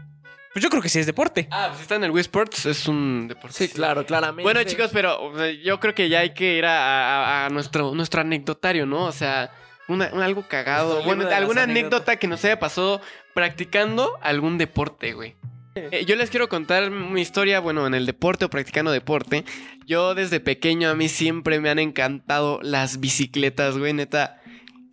[0.52, 1.48] Pues yo creo que sí es deporte.
[1.50, 3.54] Ah, pues si está en el Wii Sports, es un deporte.
[3.54, 4.42] Sí, claro, claramente.
[4.42, 7.48] Bueno, chicos, pero o sea, yo creo que ya hay que ir a, a- a
[7.50, 9.04] nuestro, nuestro anecdotario, ¿no?
[9.04, 9.50] O sea,
[9.86, 11.02] una, un- algo cagado.
[11.02, 13.02] Bueno, alguna anécdota que nos haya pasado
[13.34, 15.36] practicando algún deporte, güey.
[15.76, 19.44] Eh, yo les quiero contar mi historia, bueno, en el deporte o practicando deporte.
[19.86, 24.40] Yo desde pequeño a mí siempre me han encantado las bicicletas, güey, neta.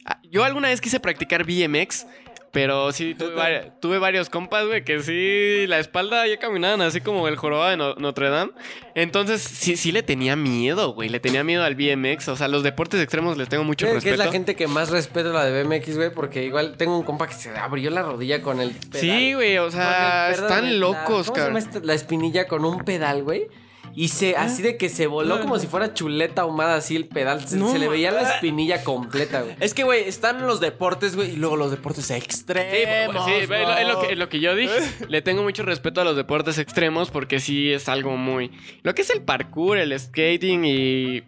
[0.05, 2.05] Ah, Yo alguna vez quise practicar BMX,
[2.53, 7.01] pero sí tuve, vari- tuve varios compas, güey, que sí, la espalda ya caminaban así
[7.01, 8.53] como el jorobado de No- Notre Dame.
[8.95, 12.29] Entonces, sí, sí le tenía miedo, güey, le tenía miedo al BMX.
[12.29, 14.21] O sea, los deportes extremos les tengo mucho Creo que respeto.
[14.21, 17.27] es la gente que más respeto la de BMX, güey, porque igual tengo un compa
[17.27, 19.01] que se abrió la rodilla con el pedal.
[19.01, 21.57] Sí, güey, o sea, están la- locos, ¿cómo se llama cabrón.
[21.57, 23.47] esta- La espinilla con un pedal, güey.
[23.95, 27.47] Y se, así de que se voló como si fuera chuleta ahumada así el pedal.
[27.47, 29.55] Se, No, se le veía la espinilla completa, güey.
[29.59, 33.25] Es que, güey, están los deportes, güey, y luego los deportes extremos.
[33.25, 34.73] sí, es, lo, es lo que, es lo que yo dije.
[35.09, 38.51] Le tengo mucho respeto a los deportes extremos porque sí es algo muy...
[38.81, 41.23] Lo que es el parkour, el skating y,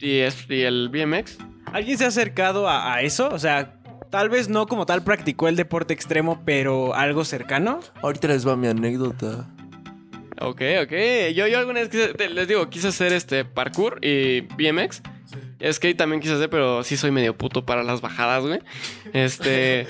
[0.00, 1.38] y, es- y el BMX.
[1.72, 3.28] ¿Alguien se ha acercado a, a eso?
[3.32, 3.74] O sea,
[4.10, 7.78] tal vez no como tal practicó el deporte extremo, pero algo cercano.
[8.02, 9.46] Ahorita les va mi anécdota.
[10.40, 10.92] Ok, ok.
[11.34, 15.02] Yo, yo alguna vez quise, te- les digo, quise hacer este parkour y BMX.
[15.72, 18.60] Skate también quise hacer, pero sí soy medio puto para las bajadas, güey.
[19.12, 19.86] Este.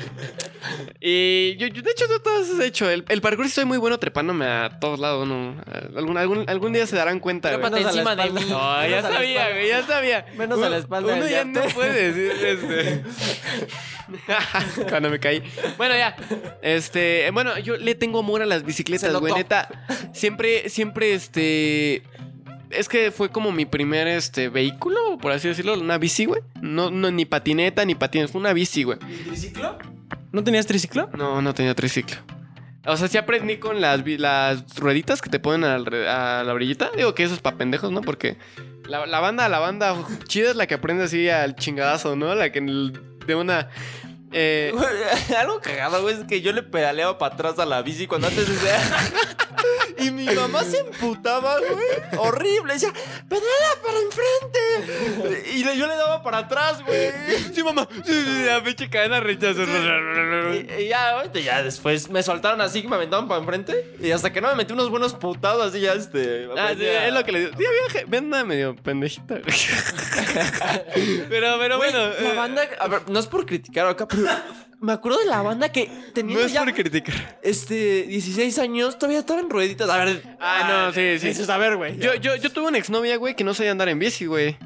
[1.00, 2.90] y yo, yo, de hecho, todo eso he hecho.
[2.90, 5.54] El, el parkour sí soy muy bueno trepándome a todos lados, ¿no?
[5.96, 7.60] Algún, algún, algún día se darán cuenta, güey.
[7.60, 8.50] Trépate Menos a la encima de mí.
[8.50, 10.26] No, ya sabía, güey, ya sabía.
[10.36, 11.74] Menos a la espalda Uno ya no yate.
[11.74, 13.02] puede decir, este.
[14.88, 15.42] Cuando me caí.
[15.76, 16.16] Bueno, ya.
[16.62, 17.30] Este.
[17.32, 19.32] Bueno, yo le tengo amor a las bicicletas, güey.
[19.34, 19.68] Neta.
[20.12, 22.02] Siempre, siempre, este.
[22.70, 26.40] Es que fue como mi primer este vehículo, por así decirlo, una bici, güey.
[26.60, 28.98] No, no, ni patineta, ni patines, fue una bici, güey.
[28.98, 29.76] ¿Triciclo?
[30.30, 31.10] ¿No tenías triciclo?
[31.18, 32.16] No, no tenía triciclo.
[32.86, 36.90] O sea, sí aprendí con las, las rueditas que te ponen a la orillita.
[36.96, 38.00] Digo que eso es para pendejos, ¿no?
[38.02, 38.36] Porque
[38.88, 39.96] la, la banda, la banda
[40.28, 42.34] chida es la que aprende así al chingadazo, ¿no?
[42.36, 43.68] La que en el- de una...
[44.32, 44.72] eh,
[45.38, 48.48] Algo cagado, güey, es que yo le pedaleaba para atrás a la bici cuando antes
[48.48, 48.78] decía.
[50.00, 52.18] y mi mamá se emputaba, güey.
[52.18, 52.74] Horrible.
[52.74, 52.92] Decía,
[53.28, 55.50] pedala para enfrente.
[55.54, 57.10] Y yo le daba para atrás, güey.
[57.54, 57.88] sí, mamá.
[58.04, 59.62] Sí, sí, la pinche cadena rechazo.
[59.62, 63.94] Y, y ya, güey, ya después me soltaron así, me aventaban para enfrente.
[64.00, 66.48] Y hasta que no me metí unos buenos putados, así ya, este.
[66.56, 67.52] Ah, sí, es lo que le digo.
[67.56, 67.64] Sí,
[68.10, 69.38] había medio pendejita.
[69.38, 69.44] güey.
[71.28, 71.98] pero, pero bueno.
[71.98, 74.22] la eh, banda, a ver, no es por criticar acá, pero
[74.80, 77.38] me acuerdo de la banda que tenía no es ya, por criticar.
[77.42, 79.88] este, 16 años, todavía estaba en rueditas.
[79.90, 81.28] A ver, Ah, no, sí, sí.
[81.28, 81.98] dices, a ver, güey.
[81.98, 84.56] Yo, yo, yo tuve una exnovia, güey, que no sabía andar en bici, güey.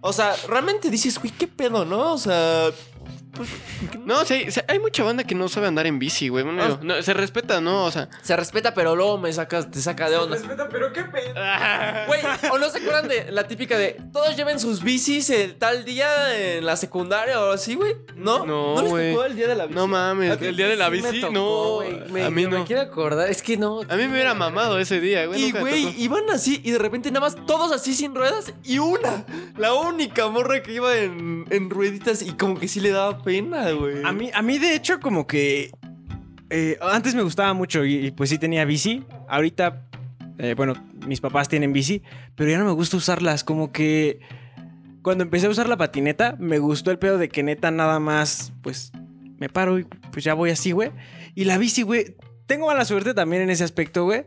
[0.00, 2.12] O sea, realmente dices, güey, qué pedo, ¿no?
[2.14, 2.70] O sea,
[3.38, 3.48] pues,
[4.04, 6.44] No, sí, sí, hay mucha banda que no sabe andar en bici, güey.
[6.44, 6.78] Bueno, Ah.
[6.82, 7.84] no, se respeta, ¿no?
[7.84, 8.08] O sea.
[8.22, 10.36] se respeta, pero luego me sacas, te saca de onda.
[10.70, 11.34] pero qué pedo.
[12.08, 12.20] Güey,
[12.52, 16.56] ¿o no se acuerdan de la típica de todos lleven sus bicis el tal día
[16.56, 17.96] en la secundaria o así, güey?
[18.16, 18.44] ¿No?
[18.46, 19.12] No, les güey.
[19.14, 19.74] tocó el día de la bici?
[19.78, 21.74] No mames, ¿A ti el día de la Sí me bici, tocó, no.
[21.76, 22.10] güey.
[22.10, 22.64] Me- a mí Me no.
[22.64, 23.28] quiero acordar.
[23.30, 23.80] Es que no.
[23.88, 25.40] A mí me hubiera mamado ese día, güey.
[25.40, 25.94] Y nunca me güey, tocó.
[25.98, 29.24] iban así y de repente nada más todos así sin ruedas y una,
[29.56, 33.70] la única morra que iba en, en rueditas y como que sí le daba pena,
[33.72, 34.02] güey.
[34.04, 35.70] A mí, a mí, de hecho, como que.
[36.50, 39.04] eh, antes me gustaba mucho y, pues sí tenía bici.
[39.28, 39.82] Ahorita,
[40.38, 40.74] eh, bueno,
[41.06, 42.02] mis papás tienen bici,
[42.34, 43.44] pero ya no me gusta usarlas.
[43.44, 44.20] Como que.
[45.02, 48.52] Cuando empecé a usar la patineta, me gustó el pedo de que neta nada más,
[48.62, 48.92] pues
[49.38, 50.90] me paro y pues ya voy así, güey.
[51.34, 54.24] Y la bici, güey, tengo mala suerte también en ese aspecto, güey.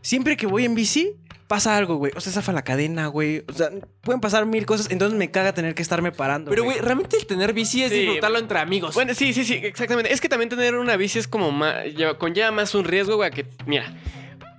[0.00, 1.16] Siempre que voy en bici,
[1.54, 2.12] pasa algo, güey.
[2.16, 3.44] O sea, zafa la cadena, güey.
[3.48, 6.50] O sea, pueden pasar mil cosas, entonces me caga tener que estarme parando.
[6.50, 7.98] Pero, güey, realmente el tener bici es Sí.
[8.00, 8.94] disfrutarlo entre amigos.
[8.94, 10.12] Bueno, sí, sí, sí, exactamente.
[10.12, 11.84] Es que también tener una bici es como más.
[11.94, 13.94] lleva- conlleva más un riesgo, güey, a que, mira,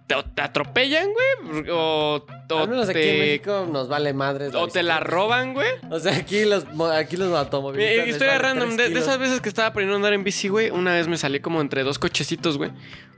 [0.08, 4.54] te, te atropellan, güey, o, o Al menos aquí en te, México nos vale madres.
[4.54, 5.68] o te la roban, güey.
[5.90, 8.08] O sea, aquí los, aquí los automovilistas.
[8.08, 11.08] Historia random, de, esas veces que estaba aprendiendo a andar en bici, güey, una vez
[11.08, 12.72] me salí como entre dos cochecitos, güey.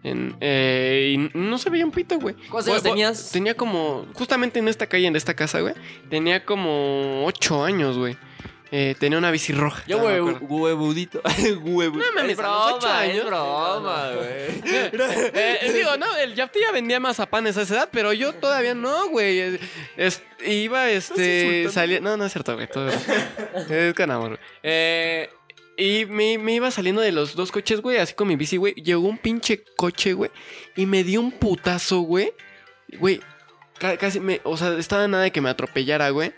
[0.04, 2.36] Eh, y no se veía un pito, güey.
[2.50, 3.32] ¿Cuántos años tenías?
[3.32, 5.74] Tenía como, justamente en esta calle, en esta casa, güey,
[6.10, 8.16] tenía como ocho años, güey.
[8.72, 9.84] Eh, tenía una bici roja.
[9.88, 10.40] Yo, acuerdo.
[10.42, 11.22] huevudito.
[11.64, 11.98] Huevo.
[11.98, 13.18] No mames, es a los ocho broma, años.
[13.18, 14.28] Es broma, güey.
[15.34, 18.74] Eh, eh, digo, no, el Yafti ya vendía mazapanes a esa edad, pero yo todavía
[18.74, 19.40] no, güey.
[19.40, 19.60] Es-
[19.96, 22.00] es- iba, este, salía...
[22.00, 22.68] No, no es cierto, güey.
[22.68, 22.90] todo-
[23.70, 24.40] es con amor, güey.
[24.64, 25.30] Eh,
[25.78, 28.74] y me, me iba saliendo de los dos coches, güey, así con mi bici, güey.
[28.74, 30.32] Llegó un pinche coche, güey,
[30.76, 32.34] y me dio un putazo, güey.
[33.00, 33.22] Güey,
[33.78, 34.42] ca- casi me...
[34.44, 36.34] O sea, estaba nada de que me atropellara, güey.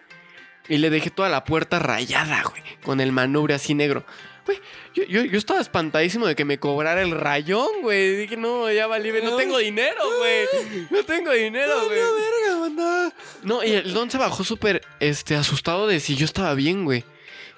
[0.70, 2.62] Y le dejé toda la puerta rayada, güey.
[2.84, 4.06] Con el manubrio así negro.
[4.46, 4.60] Güey,
[4.94, 8.16] yo, yo, yo estaba espantadísimo de que me cobrara el rayón, güey.
[8.16, 10.88] Dije, no, ya valí, no tengo dinero, güey.
[10.90, 12.00] No tengo dinero, güey.
[12.00, 13.14] verga, banda.
[13.44, 17.04] No, y el don se bajó súper este, asustado de si yo estaba bien, güey.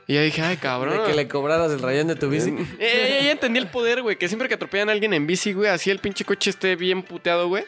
[0.07, 0.97] Y ya dije, ay, cabrón.
[0.97, 2.49] De que le cobraras el rayón de tu bici.
[2.49, 4.17] Eh, eh, ya entendí el poder, güey.
[4.17, 7.03] Que siempre que atropellan a alguien en bici, güey, así el pinche coche esté bien
[7.03, 7.65] puteado, güey.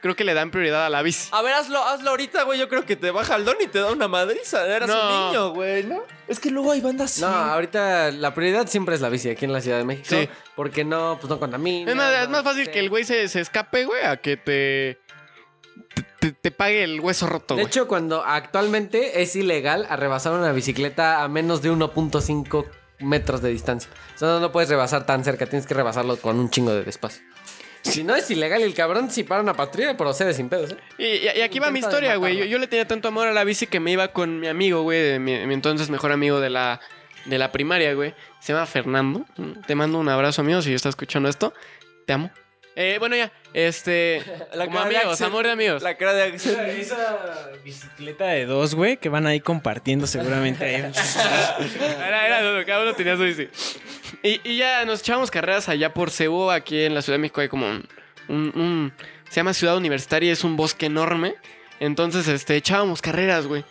[0.00, 1.28] Creo que le dan prioridad a la bici.
[1.32, 2.58] A ver, hazlo, hazlo ahorita, güey.
[2.58, 4.64] Yo creo que te baja el don y te da una madriza.
[4.66, 4.94] Eras No.
[4.94, 6.02] un niño, güey, ¿no?
[6.28, 7.18] Es que luego hay bandas.
[7.18, 10.06] No, ahorita la prioridad siempre es la bici aquí en la Ciudad de México.
[10.08, 10.28] Sí.
[10.54, 11.90] Porque no, pues no contamina.
[11.90, 14.36] Es más, es no más fácil que el güey se, se escape, güey, a que
[14.36, 15.00] te,
[16.20, 20.52] te, te pague el hueso roto, De hecho, cuando actualmente es ilegal a rebasar una
[20.52, 22.66] bicicleta a menos de 1.5
[23.00, 23.90] metros de distancia.
[24.14, 26.82] O sea, no lo puedes rebasar tan cerca, tienes que rebasarlo con un chingo de
[26.84, 27.22] despacio.
[27.82, 30.76] Si no es ilegal, el cabrón si para una patrulla procede sin pedos, ¿eh?
[30.98, 32.36] Y, y- y aquí va mi historia, güey.
[32.36, 34.82] Yo, yo le tenía tanto amor a la bici que me iba con mi amigo,
[34.82, 36.80] güey, mi entonces mejor amigo de la,
[37.24, 38.14] de la primaria, güey.
[38.40, 39.24] Se llama Fernando.
[39.66, 41.54] Te mando un abrazo, amigo, si estás escuchando esto.
[42.06, 42.30] Te amo.
[42.80, 44.22] Eh, bueno, ya, este.
[44.54, 45.26] La como cara de amigos, Axel.
[45.26, 45.82] amor de amigos.
[45.82, 46.52] La cara de Axel.
[46.52, 50.64] Esa, esa bicicleta de dos, güey, que van ahí compartiendo seguramente.
[50.64, 50.74] ahí.
[52.06, 53.48] Era, era cada uno tenía su bici.
[54.22, 57.40] Y, y ya nos echábamos carreras allá por Cebu, aquí en la Ciudad de México
[57.40, 57.88] hay como un,
[58.28, 58.92] un- un-
[59.28, 61.34] se llama Ciudad Universitaria, es un bosque enorme.
[61.80, 63.64] Entonces, este, echábamos carreras, güey.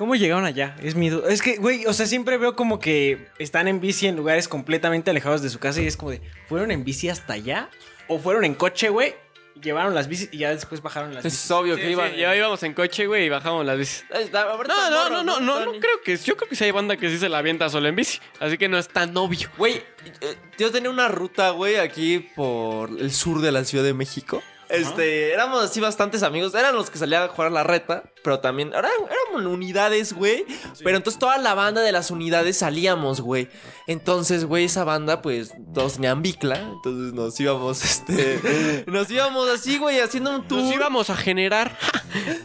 [0.00, 0.74] ¿Cómo llegaron allá?
[0.82, 1.30] Es mi duda.
[1.30, 5.10] Es que, güey, o sea, siempre veo como que están en bici en lugares completamente
[5.10, 7.68] alejados de su casa y es como de, ¿fueron en bici hasta allá?
[8.08, 9.14] ¿O fueron en coche, güey?
[9.60, 11.44] Llevaron las bicis y ya después bajaron las bicis.
[11.44, 12.12] Es obvio Sí, que iban.
[12.12, 14.06] sí, ya íbamos en coche, güey, y bajamos las bicis.
[14.32, 17.10] No, no, no, no, no, no creo que yo creo que sí hay banda que
[17.10, 19.50] sí se la avienta solo en bici, así que no es tan obvio.
[19.58, 19.82] Güey,
[20.22, 24.42] eh, yo tenía una ruta, güey, aquí por el sur de la Ciudad de México.
[24.70, 26.54] Este, éramos así bastantes amigos.
[26.54, 30.44] Eran los que salían a jugar a la reta, pero también eran, éramos unidades, güey.
[30.82, 33.48] Pero entonces toda la banda de las unidades salíamos, güey.
[33.86, 36.58] Entonces, güey, esa banda, pues, todos tenían bicla.
[36.58, 38.84] Entonces nos íbamos, este.
[38.86, 40.62] nos íbamos así, güey, haciendo un tour.
[40.62, 41.76] Nos íbamos a generar.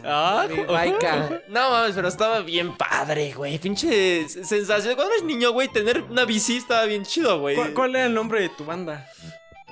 [0.04, 1.42] Ah, baica.
[1.48, 3.58] No mames, pero estaba bien padre, güey.
[3.58, 4.94] Pinche sensación.
[4.94, 7.56] Cuando eres niño, güey, tener una bici estaba bien chido, güey.
[7.56, 9.08] ¿Cuál, cuál era el nombre de tu banda?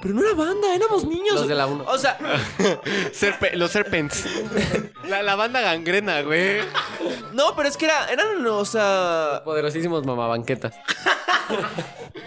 [0.05, 1.35] Pero no era banda, éramos niños.
[1.35, 1.85] Los de la 1.
[1.89, 2.19] O sea,
[3.13, 4.23] Serpe- los Serpents.
[5.09, 6.61] La, la banda gangrena, güey.
[7.35, 9.43] No, pero es que era, eran, o sea.
[9.45, 10.75] Poderosísimos mamabanquetas.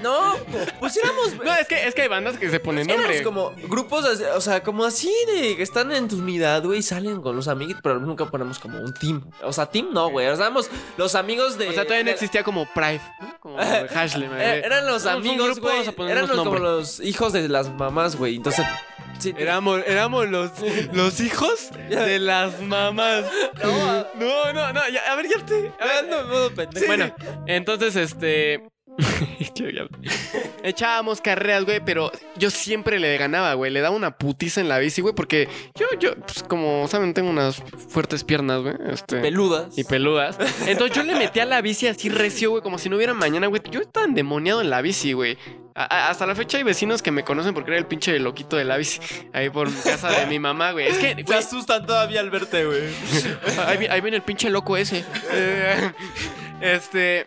[0.02, 0.36] No,
[0.80, 1.36] pues éramos.
[1.44, 3.18] No, es que, es que hay bandas que se ponen nombre.
[3.18, 6.80] Éramos como grupos, así, o sea, como así de que están en tu unidad, güey,
[6.80, 9.24] y salen con los amigos, pero nunca ponemos como un team.
[9.42, 10.28] O sea, team no, güey.
[10.28, 11.70] O sea, éramos los amigos de.
[11.70, 13.40] O sea, todavía no existía como Pride, ¿no?
[13.40, 13.58] Como
[13.94, 15.84] Hashley, Eh, eran los amigos, güey.
[16.10, 18.36] Eran los, como los hijos de las mamás, güey.
[18.36, 18.66] Entonces.
[19.20, 20.52] Sí, Éramos, éramos los,
[20.94, 23.26] los hijos de las mamás.
[23.62, 24.90] No, no, no, no.
[24.90, 25.72] ya, a ver, ya te.
[25.80, 26.06] a ver.
[26.06, 26.88] En modo pendejo.
[26.88, 27.14] Bueno,
[27.46, 28.64] entonces, este.
[30.64, 33.72] Echábamos carreras, güey, pero yo siempre le ganaba, güey.
[33.72, 37.30] Le daba una putiza en la bici, güey, porque yo, yo, pues, como saben, tengo
[37.30, 38.76] unas fuertes piernas, güey.
[38.92, 39.78] Este, Peludas.
[39.78, 40.38] y peludas.
[40.68, 43.48] Entonces yo le metí a la bici así recio, güey, como si no hubiera mañana,
[43.48, 43.62] güey.
[43.72, 45.38] Yo estaba endemoniado en la bici, güey.
[45.76, 48.66] A- hasta la fecha hay vecinos que me conocen porque era el pinche loquito de
[48.66, 49.00] la bici.
[49.32, 50.88] Ahí por casa de mi mamá, güey.
[50.88, 52.82] Es que, Se güey, asustan todavía al verte, güey.
[53.68, 55.06] ahí, vi- ahí viene el pinche loco ese.
[55.32, 55.92] Eh,
[56.62, 57.26] este.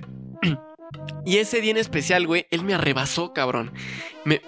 [1.24, 3.72] Y ese día en especial, güey, él me arrebasó, cabrón.
[4.24, 4.40] Me,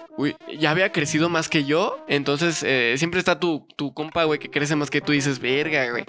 [0.58, 2.04] ya había crecido más que yo.
[2.08, 5.38] Entonces, eh, siempre está tu, tu compa, güey, que crece más que tú y dices,
[5.38, 6.04] verga, güey.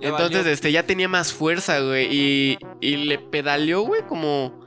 [0.00, 0.52] Ya Entonces, valió.
[0.52, 2.08] este, ya tenía más fuerza, güey.
[2.10, 4.66] Y, y le pedaleó, güey, como.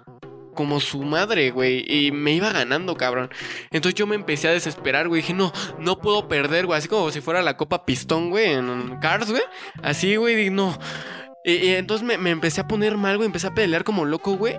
[0.54, 1.86] Como su madre, güey.
[1.88, 3.30] Y me iba ganando, cabrón.
[3.71, 5.21] Entonces yo me empecé a desesperar, güey.
[5.21, 6.78] Dije, no, no puedo perder, güey.
[6.78, 9.43] Así como si fuera la Copa Pistón, güey, en Cars, güey.
[9.82, 10.78] Así, güey, dije, no.
[11.45, 13.28] Y, y entonces me, me empecé a poner mal, güey.
[13.28, 14.58] Empecé a pelear como loco, güey.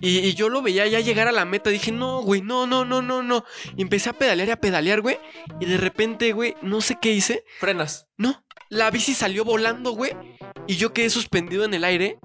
[0.00, 1.70] Y, y yo lo veía ya llegar a la meta.
[1.70, 3.44] Dije, no, güey, no, no, no, no, no.
[3.76, 5.18] Y empecé a pedalear y a pedalear, güey.
[5.60, 7.44] Y de repente, güey, no sé qué hice.
[7.58, 8.08] Frenas.
[8.16, 10.12] No, la bici salió volando, güey.
[10.66, 12.18] Y yo quedé suspendido en el aire.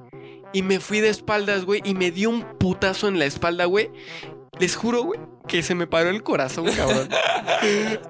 [0.54, 1.82] Y me fui de espaldas, güey.
[1.84, 3.90] Y me dio un putazo en la espalda, güey.
[4.60, 7.10] Les juro, güey, que se me paró el corazón, cabrón.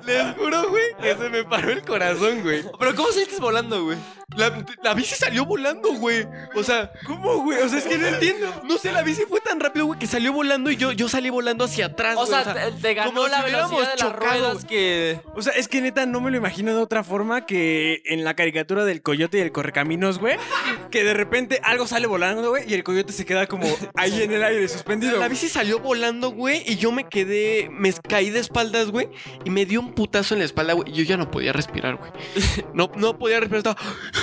[0.05, 2.63] Les juro, güey, que se me paró el corazón, güey.
[2.79, 3.97] Pero ¿cómo saliste volando, güey?
[4.35, 6.25] La, la bici salió volando, güey.
[6.55, 7.59] O sea, ¿Cómo, güey?
[7.61, 8.61] O sea, es que no entiendo.
[8.63, 11.29] no sé, la bici fue tan rápido, güey, que salió volando y yo, yo salí
[11.29, 12.43] volando hacia atrás, O güey.
[12.43, 14.67] sea, te, te ganó como la si velocidad de las chocado, ruedas güey.
[14.67, 15.19] que...
[15.35, 18.33] O sea, es que neta no me lo imagino de otra forma que en la
[18.35, 20.37] caricatura del coyote y el correcaminos, güey.
[20.91, 24.31] Que de repente algo sale volando, güey, y el coyote se queda como ahí en
[24.33, 25.19] el aire, suspendido.
[25.19, 27.24] La bici salió volando, güey, y yo me quedé,
[27.71, 29.09] me caí de espaldas, güey,
[29.43, 32.11] y me dio un putazo en la espalda, güey, yo ya no podía respirar, güey.
[32.73, 33.75] No, no podía respirar,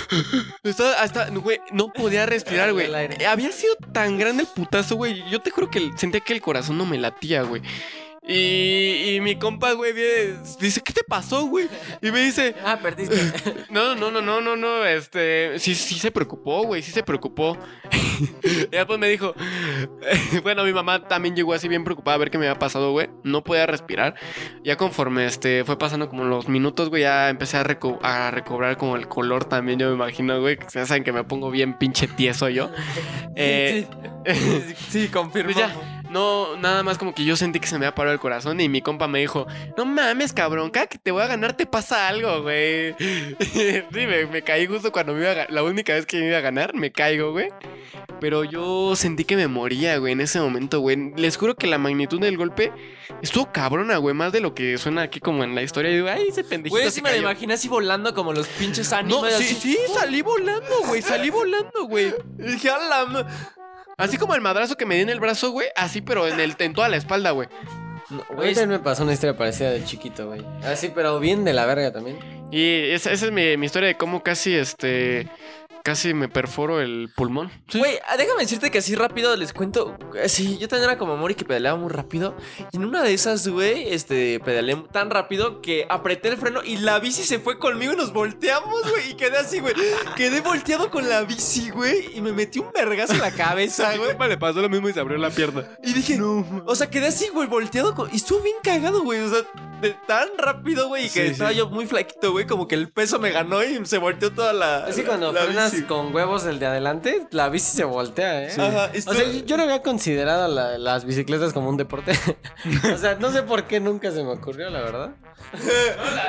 [0.63, 2.93] estaba, hasta, güey, no podía respirar, güey.
[3.25, 6.77] Había sido tan grande el putazo, güey, yo te juro que sentía que el corazón
[6.79, 7.63] no me latía, güey.
[8.25, 9.93] Y, y mi compa, güey,
[10.61, 11.67] dice, ¿qué te pasó, güey?
[12.01, 13.17] Y me dice, Ah, perdiste.
[13.71, 17.59] no, no, no, no, no, no, este, sí, sí se preocupó, güey, sí se preocupó.
[18.45, 19.35] y después me dijo,
[20.45, 23.09] bueno, mi mamá también llegó así bien preocupada a ver qué me había pasado, güey.
[23.25, 24.15] No podía respirar.
[24.63, 28.77] Ya conforme, este, fue pasando como los minutos, güey, ya empecé a, reco- a recobrar
[28.77, 30.59] como el color también, yo me imagino, güey.
[30.59, 32.71] que Ya saben que me pongo bien pinche tieso yo.
[33.35, 33.87] Eh,
[34.25, 35.53] Sí, sí, confirmo.
[35.53, 38.21] pues ya, no, nada más como que yo sentí que se me había parado el
[38.21, 39.47] corazón y mi compa me dijo,
[39.77, 42.95] no mames, cabrón, cada que te voy a ganar te pasa algo, güey.
[43.41, 46.39] sí, me, me caí justo cuando me iba a la única vez que me iba
[46.39, 47.49] a ganar, me caigo, güey.
[48.21, 51.13] Pero yo sentí que me moría, güey, en ese momento, güey.
[51.17, 52.73] Les juro que la magnitud del golpe
[53.21, 55.91] estuvo cabrona, güey, más de lo que suena aquí como en la historia.
[55.91, 57.23] Y digo, ay, ese pendejito Güey, sí me lo cayó".
[57.31, 59.35] imaginé así volando como los pinches No, animes.
[59.39, 59.55] sí, así.
[59.55, 62.15] sí, salí volando, güey, salí volando, güey.
[62.37, 62.71] Dije,
[63.97, 66.55] Así como el madrazo que me di en el brazo, güey, así, pero en, el,
[66.59, 67.49] en toda la espalda, güey.
[68.11, 70.45] No, Güey, también me pasó una historia parecida de chiquito, güey.
[70.65, 72.19] Así, pero bien de la verga también.
[72.51, 75.29] Y esa, esa es mi, mi historia de cómo casi, este,
[75.83, 77.51] casi me perforo el pulmón.
[77.75, 79.97] Güey, ah, déjame decirte que así rápido les cuento.
[80.27, 82.37] Sí, yo también era como Mori que pedaleaba muy rápido.
[82.73, 86.77] Y en una de esas, güey, este, pedaleé tan rápido que apreté el freno y
[86.79, 89.11] la bici se fue conmigo y nos volteamos, güey.
[89.11, 89.75] Y quedé así, güey.
[90.17, 92.17] Quedé volteado con la bici, güey.
[92.17, 94.29] Y me metí un vergazo en la cabeza, güey.
[94.29, 95.65] le pasó lo mismo y se abrió la pierna.
[95.83, 97.95] Y dije, o sea, quedé así, güey, volteado.
[97.95, 99.21] con- Y estuvo bien cagado, güey.
[99.21, 99.41] O sea,
[99.81, 101.07] de tan rápido, güey.
[101.07, 101.57] Y que Sí, estaba sí.
[101.57, 102.47] yo muy flaquito, güey.
[102.47, 104.85] Como que el peso me ganó y se volteó toda la.
[104.85, 108.53] Así cuando la frenas con huevos el de adelante, la bici se voltea, ¿eh?
[108.53, 112.13] Ajá, O sea, yo no había considerado la- las bicicletas como un deporte.
[112.95, 115.11] o sea, no sé por qué nunca se me ocurrió, la verdad.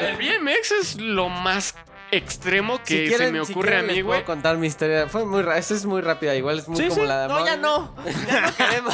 [0.02, 1.76] El BMX es lo más
[2.12, 4.24] extremo que Si quieren- se me si ocurre quieren a mí, güey.
[4.24, 5.08] contar mi historia.
[5.08, 7.08] Fue muy esta es muy rápida, igual es muy Sí, como sí.
[7.08, 7.96] la de No, ya no.
[8.28, 8.94] Ya no queremos.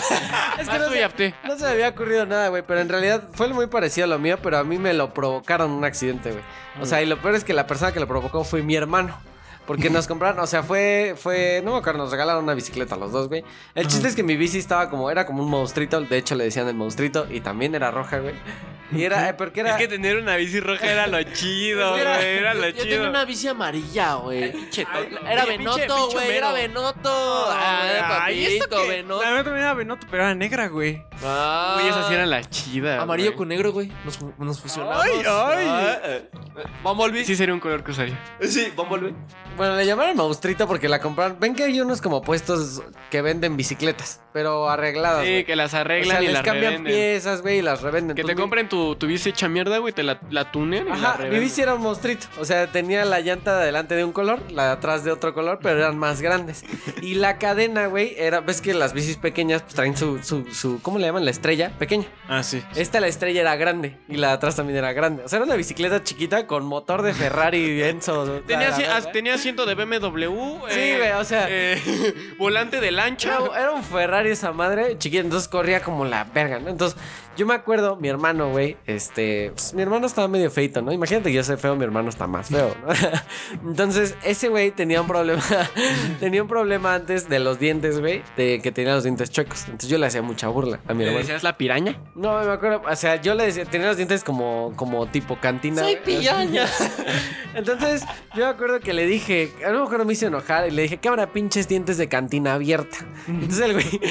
[0.58, 0.86] Es que no
[1.50, 4.20] no se me había ocurrido nada, güey, pero en realidad fue muy parecido a lo
[4.20, 6.44] mío, pero a mí me lo provocaron un accidente, güey.
[6.82, 9.20] O sea, y lo peor es que la persona que lo provocó fue mi hermano.
[9.70, 12.98] Porque nos compraron, o sea, fue, fue, no me acuerdo, nos regalaron una bicicleta a
[12.98, 13.44] los dos, güey.
[13.76, 16.46] El chiste es que mi bici estaba como, era como un monstruito, de hecho le
[16.46, 18.34] decían el monstruito, y también era roja, güey.
[18.92, 19.70] Y era, eh, porque era...
[19.74, 22.28] Es que tener una bici roja era lo chido, era- güey.
[22.28, 23.10] Era lo Yo tenía chido.
[23.12, 24.52] una bici amarilla, güey.
[25.30, 26.32] Era Benoto, güey.
[26.32, 26.52] Era.
[26.52, 27.46] Benoto.
[27.52, 28.88] Ah, Ay, ¿esto papito?
[28.90, 29.22] Benoto.
[29.22, 31.04] La verdad también era Benoto, pero era negra, güey.
[31.24, 31.74] Ah.
[31.76, 33.00] Güey, esa sí era la chida.
[33.00, 33.92] Amarillo con negro, güey.
[34.04, 35.04] Nos, nos fusionamos.
[35.06, 35.68] Ay, ay.
[35.70, 36.20] Ah,
[36.82, 37.26] Bumblebee.
[37.26, 38.20] Sí, sería un color que usaría.
[38.42, 39.14] Sí, Bumblebee.
[39.60, 41.38] Bueno, le llamaron monstruito porque la compraron.
[41.40, 45.26] Ven que hay unos como puestos que venden bicicletas, pero arregladas.
[45.26, 45.46] Sí, güey.
[45.46, 46.94] que las o arreglan sea, y les las cambian revenden.
[46.94, 48.16] piezas, güey, y las revenden.
[48.16, 50.88] Que te Entonces, mi- compren tu tu, bici hecha mierda, güey, te la, la tunean
[50.88, 51.42] y la Ajá, mi reventan.
[51.44, 52.26] bici era un monstruito.
[52.40, 55.34] O sea, tenía la llanta de adelante de un color, la de atrás de otro
[55.34, 56.64] color, pero eran más grandes.
[57.02, 58.40] Y la cadena, güey, era.
[58.42, 60.82] ¿Ves que las bicis pequeñas pues, traen su, su, su.
[60.82, 61.24] ¿Cómo le llaman?
[61.26, 62.06] La estrella pequeña.
[62.28, 62.62] Ah, sí.
[62.76, 63.98] Esta, la estrella era grande.
[64.08, 65.24] Y la de atrás también era grande.
[65.24, 68.42] O sea, era una bicicleta chiquita con motor de Ferrari Enzo.
[68.46, 69.00] Tenía, la
[69.50, 70.68] asiento de BMW.
[70.70, 73.30] Sí, güey, o sea- eh, volante de lancha.
[73.46, 76.70] Era, era un Ferrari esa madre, chiquita, entonces corría como la verga, ¿no?
[76.70, 76.98] Entonces,
[77.40, 80.92] yo me acuerdo, mi hermano, güey, este, pues, mi hermano estaba medio feito, ¿no?
[80.92, 82.94] Imagínate que yo soy feo, mi hermano está más feo, ¿no?
[83.70, 85.42] Entonces, ese güey tenía un problema,
[86.20, 89.64] tenía un problema antes de los dientes, güey, de que tenía los dientes chuecos.
[89.64, 91.20] Entonces yo le hacía mucha burla a mi ¿Le hermano.
[91.20, 91.98] decías la piraña?
[92.14, 95.82] No, me acuerdo, o sea, yo le decía, tenía los dientes como, como tipo cantina.
[95.82, 96.66] Soy pillaña.
[97.56, 98.04] Entonces,
[98.36, 100.98] yo me acuerdo que le dije, a lo mejor me hice enojar y le dije,
[100.98, 102.98] cámara, pinches dientes de cantina abierta.
[103.30, 104.02] Entonces el güey,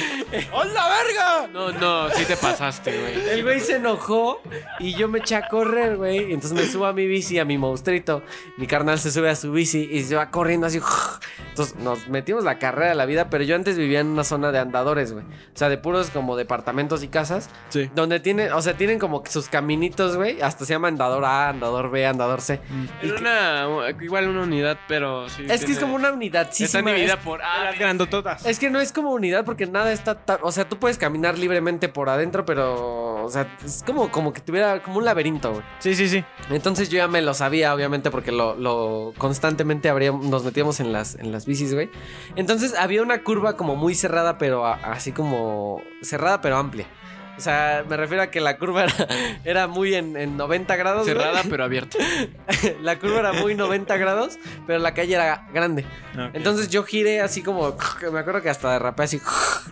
[0.53, 1.49] ¡Hola, verga!
[1.53, 3.18] No, no, sí te pasaste, güey.
[3.27, 4.41] El güey se enojó
[4.79, 6.31] y yo me eché a correr, güey.
[6.31, 8.23] Y Entonces me subo a mi bici, a mi monstruito.
[8.57, 10.81] Mi carnal se sube a su bici y se va corriendo así.
[11.51, 14.53] Entonces nos metimos la carrera de la vida, pero yo antes vivía en una zona
[14.53, 15.25] de andadores, güey.
[15.25, 17.51] O sea, de puros como departamentos y casas.
[17.69, 17.91] Sí.
[17.95, 20.41] Donde tienen, o sea, tienen como que sus caminitos, güey.
[20.41, 22.61] Hasta se llama andador A, andador B, andador C.
[23.03, 23.66] Y Era que- una,
[24.01, 25.47] igual una unidad, pero sí.
[25.49, 27.64] es que es como una unidad, sí, Está dividida por A.
[27.64, 28.47] Las grandototas.
[28.47, 31.89] Es que no es como unidad porque nada está O sea, tú puedes caminar libremente
[31.89, 33.08] por adentro, pero.
[33.17, 35.65] O sea, es como, como que tuviera como un laberinto, güey.
[35.79, 36.25] Sí, sí, sí.
[36.51, 40.93] Entonces yo ya me lo sabía, obviamente, porque lo, lo constantemente habríamos, nos metíamos en
[40.93, 41.91] las, en las bicis, güey.
[42.37, 45.83] Entonces había una curva como muy cerrada, pero a- así como.
[46.03, 46.87] cerrada, pero amplia.
[47.39, 48.95] O sea, me refiero a que la curva era,
[49.45, 51.05] era muy en, en 90 grados.
[51.05, 51.16] güey.
[51.16, 51.97] Cerrada pero abierta.
[52.82, 55.84] la curva era muy 90 grados, pero la calle era grande.
[56.34, 57.76] Entonces yo giré así como.
[58.12, 59.20] Me acuerdo que hasta derrapé así,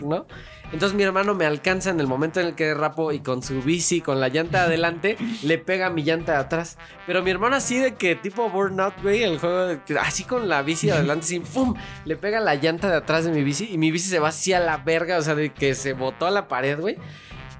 [0.01, 0.25] ¿no?
[0.71, 3.61] Entonces mi hermano me alcanza en el momento en el que derrapo y con su
[3.61, 6.77] bici, con la llanta de adelante, le pega mi llanta de atrás.
[7.05, 10.49] Pero mi hermano así de que tipo Burnout, güey, el juego, de que así con
[10.49, 11.73] la bici de adelante, así, ¡pum!
[12.03, 14.51] Le pega la llanta de atrás de mi bici y mi bici se va así
[14.51, 16.97] a la verga, o sea, de que se botó a la pared, güey.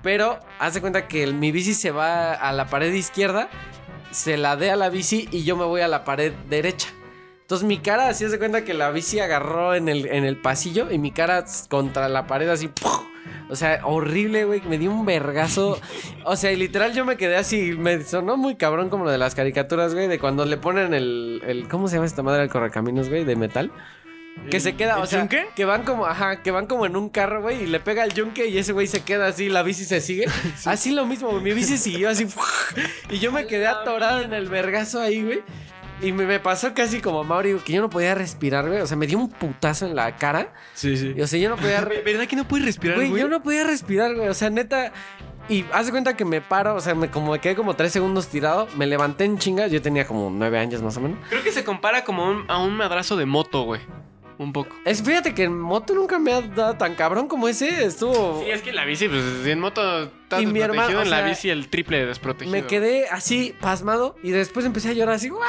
[0.03, 3.49] Pero hace cuenta que el- mi bici se va a la pared izquierda,
[4.11, 6.89] se la dé a la bici y yo me voy a la pared derecha.
[7.41, 10.91] Entonces mi cara, así hace cuenta que la bici agarró en el, en el pasillo
[10.91, 12.69] y mi cara contra la pared así.
[13.49, 14.61] O sea, horrible, güey.
[14.67, 15.79] Me dio un vergazo.
[16.25, 17.71] O sea, literal yo me quedé así.
[17.77, 20.07] Me sonó muy cabrón como lo de las caricaturas, güey.
[20.07, 23.23] De cuando le ponen el, el ¿cómo se llama esta madre del correcaminos, güey?
[23.23, 23.71] De metal.
[24.49, 25.47] Que se queda, ¿El o sea, yunque?
[25.55, 28.13] que van como, ajá, que van como en un carro, güey, y le pega el
[28.13, 30.25] yunque y ese güey se queda así, la bici se sigue.
[30.65, 32.27] Así lo mismo, güey, mi bici siguió así,
[33.09, 35.43] y yo me quedé atorado en el vergazo ahí, güey.
[35.99, 38.81] Y me, me pasó casi como a Mauri, que yo no podía respirar, güey.
[38.81, 40.53] O sea, me dio un putazo en la cara.
[40.75, 41.13] Sí, sí.
[41.17, 41.81] Y, o sea, yo no podía...
[42.05, 43.21] ¿Verdad que no puedes respirar, Güey, güey?
[43.23, 44.27] yo no podía respirar, güey.
[44.27, 44.91] O sea, neta.
[45.49, 47.93] Y haz de cuenta que me paro, o sea, me, como me quedé como tres
[47.93, 49.65] segundos tirado, me levanté en chinga.
[49.65, 51.17] Yo tenía como nueve años más o menos.
[51.29, 53.81] Creo que se compara como un, a un madrazo de moto, güey.
[54.39, 54.75] Un poco.
[54.85, 57.85] Es, fíjate que en moto nunca me ha dado tan cabrón como ese.
[57.85, 58.41] Estuvo.
[58.43, 60.09] Sí, es que la bici, pues en moto
[60.39, 62.51] Y mi hermano, o en la bici el triple de desprotegido.
[62.51, 65.41] Me quedé así, pasmado, y después empecé a llorar así, ¡guau!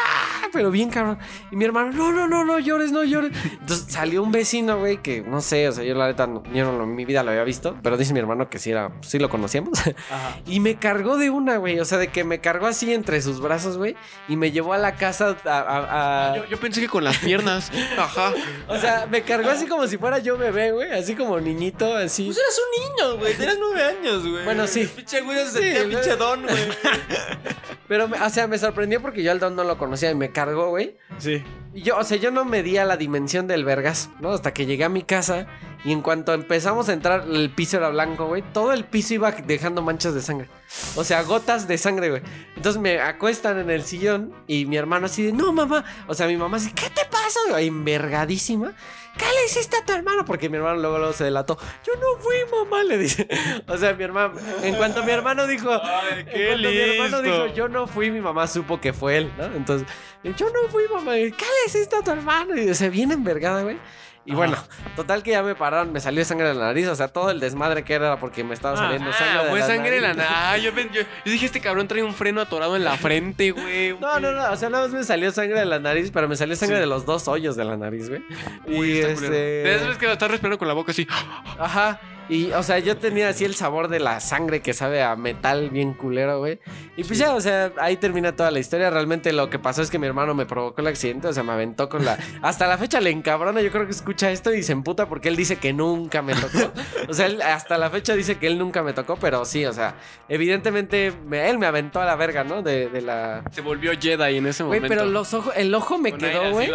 [0.53, 1.19] Pero bien cabrón.
[1.51, 3.33] Y mi hermano, no, no, no, no llores, no llores.
[3.61, 6.71] Entonces salió un vecino, güey, que no sé, o sea, yo la neta, no- yo
[6.73, 9.19] no, en mi vida lo había visto, pero dice mi hermano que sí, era, sí
[9.19, 9.79] lo conocíamos.
[9.81, 10.37] Ajá.
[10.47, 13.41] Y me cargó de una, güey, o sea, de que me cargó así entre sus
[13.41, 13.97] brazos, güey,
[14.29, 15.51] y me llevó a la casa a...
[15.59, 17.71] a- a- Yo, yo pensé que con las piernas.
[17.99, 18.33] Ajá.
[18.69, 22.27] O sea, me cargó así como si fuera yo bebé, güey, así como niñito, así.
[22.27, 23.35] Pues eras un niño, güey.
[23.35, 24.45] Tenías nueve años, güey.
[24.45, 24.87] Bueno, sí.
[24.95, 26.57] Pinche güey se sentía pinche don, güey.
[27.89, 30.69] Pero, o sea, me sorprendió porque yo al don no lo conocía y me cargó,
[30.69, 30.97] güey.
[31.19, 31.43] Sí.
[31.83, 34.31] Yo, o sea, yo no medía la dimensión del vergazo, ¿no?
[34.33, 35.47] Hasta que llegué a mi casa
[35.85, 38.43] y en cuanto empezamos a entrar, el piso era blanco, güey.
[38.53, 40.49] Todo el piso iba dejando manchas de sangre.
[40.97, 42.23] O sea, gotas de sangre, güey.
[42.57, 45.85] Entonces me acuestan en el sillón y mi hermano así de, no, mamá.
[46.09, 47.39] O sea, mi mamá así, ¿qué te pasa?
[47.51, 47.69] güey?
[47.69, 48.75] Envergadísima.
[49.17, 50.25] ¿Qué le hiciste a tu hermano?
[50.25, 51.59] Porque mi hermano luego, luego se delató.
[51.85, 53.29] Yo no fui, mamá, le dice.
[53.67, 57.47] O sea, mi hermano, en cuanto mi hermano dijo, Ay, en cuanto mi hermano dijo,
[57.55, 59.45] yo no fui, mi mamá supo que fue él, ¿no?
[59.45, 59.87] Entonces,
[60.23, 61.15] yo no fui, mamá.
[61.15, 62.57] ¿Qué le hiciste a tu hermano?
[62.57, 63.79] Y se viene envergada, güey.
[64.25, 64.59] Y bueno,
[64.95, 67.41] total que ya me pararon, me salió sangre de la nariz, o sea, todo el
[67.41, 70.01] desmadre que era porque me estaba Ah, saliendo sangre Ah, de fue la sangre de
[70.03, 70.63] la nariz.
[70.65, 73.97] yo, yo, yo dije, este cabrón trae un freno atorado en la frente, güey.
[73.99, 76.37] No, no, no, o sea, nada más me salió sangre de la nariz, pero me
[76.37, 76.81] salió sangre Sí.
[76.81, 78.23] de los dos hoyos de la nariz, güey.
[78.67, 79.31] Y este...
[79.31, 81.09] De esas veces que estás respirando con la boca así.
[81.59, 81.99] Ajá.
[82.29, 85.71] Y, o sea, yo tenía así el sabor de la sangre que sabe a metal
[85.71, 86.59] bien culero, güey.
[86.97, 88.91] Y pues ya, o sea, ahí termina toda la historia.
[88.91, 91.53] Realmente lo que pasó es que mi hermano me provocó el accidente, o sea, me
[91.53, 92.19] aventó con la...
[92.43, 95.37] Hasta la fecha le encabrona, yo creo que escucha esto y se emputa porque él
[95.37, 96.73] dice que nunca me tocó.
[97.09, 99.73] O sea, él hasta la fecha dice que él nunca me tocó, pero sí, o
[99.73, 99.95] sea,
[100.29, 102.63] evidentemente me- él me aventó a la verga, ¿no?
[102.63, 103.43] De, de la...
[103.51, 104.97] Se volvió Jedi en ese Güey, momento.
[104.97, 106.71] pero los ojos, el ojo me Con quedó, güey.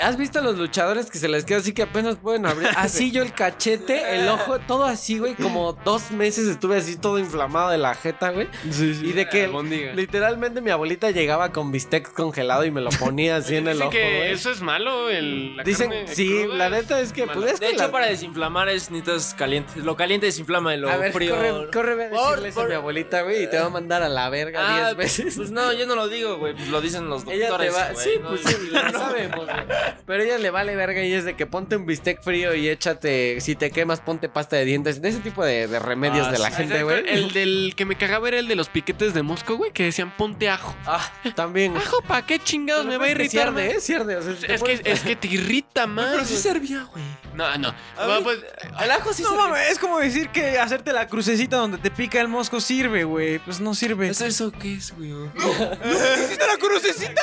[0.00, 2.68] ¿Has visto a los luchadores que se les queda así que apenas pueden abrir?
[2.76, 5.34] Así yo el cachete, el ojo, todo así, güey.
[5.34, 8.48] Como dos meses estuve así todo inflamado de la jeta, güey.
[8.70, 9.06] Sí, sí.
[9.06, 9.92] Y de que Albóndiga.
[9.92, 13.82] literalmente mi abuelita llegaba con bistec congelado y me lo ponía así en el Dicen
[13.88, 14.32] ojo, que güey.
[14.32, 15.10] eso es malo.
[15.10, 17.84] El, la Dicen, carne sí, cruda la neta es que, pues es De que hecho,
[17.84, 19.72] la- para desinflamar es necesitas caliente.
[19.76, 21.34] Lo caliente desinflama y lo A ver, frío.
[21.36, 23.66] corre, corre ve a Por- decirle eso a por- mi abuelita, güey, y te va
[23.66, 25.36] a mandar a la verga Ah, diez veces.
[25.36, 26.54] Pues no, yo no lo digo, güey.
[26.54, 27.74] Pues lo dicen los Ella te doctores.
[27.74, 27.92] va.
[27.92, 29.89] güey, Sí, no, pues sí, lo sabemos, güey.
[30.06, 33.40] Pero ella le vale verga y es de que ponte un bistec frío y échate.
[33.40, 35.00] Si te quemas, ponte pasta de dientes.
[35.02, 36.56] De ese tipo de, de remedios Ah, de la sí.
[36.56, 37.04] gente, güey.
[37.08, 40.14] El del que me cagaba era el de los piquetes de Mosco, güey, que decían
[40.16, 40.74] ponte ajo.
[40.86, 41.76] Ah, también.
[41.76, 43.30] Ajo, ¿para qué chingados me va a es irritar?
[43.52, 43.76] Cierde, más?
[43.76, 43.80] ¿eh?
[43.80, 46.12] Cierde, o sea, si te Es que, es que te irrita más.
[46.12, 46.42] Pero sí güey.
[46.42, 47.04] servía, güey.
[47.34, 47.74] No, no.
[47.96, 48.38] Bueno, pues,
[48.82, 52.20] El ajo sí No mames, es como decir que hacerte la crucecita donde te pica
[52.20, 53.38] el mosco sirve, güey.
[53.38, 54.08] Pues no sirve.
[54.08, 55.10] ¿Eso, eso qué es, güey?
[55.14, 57.20] ¿Hiciste la crucecita?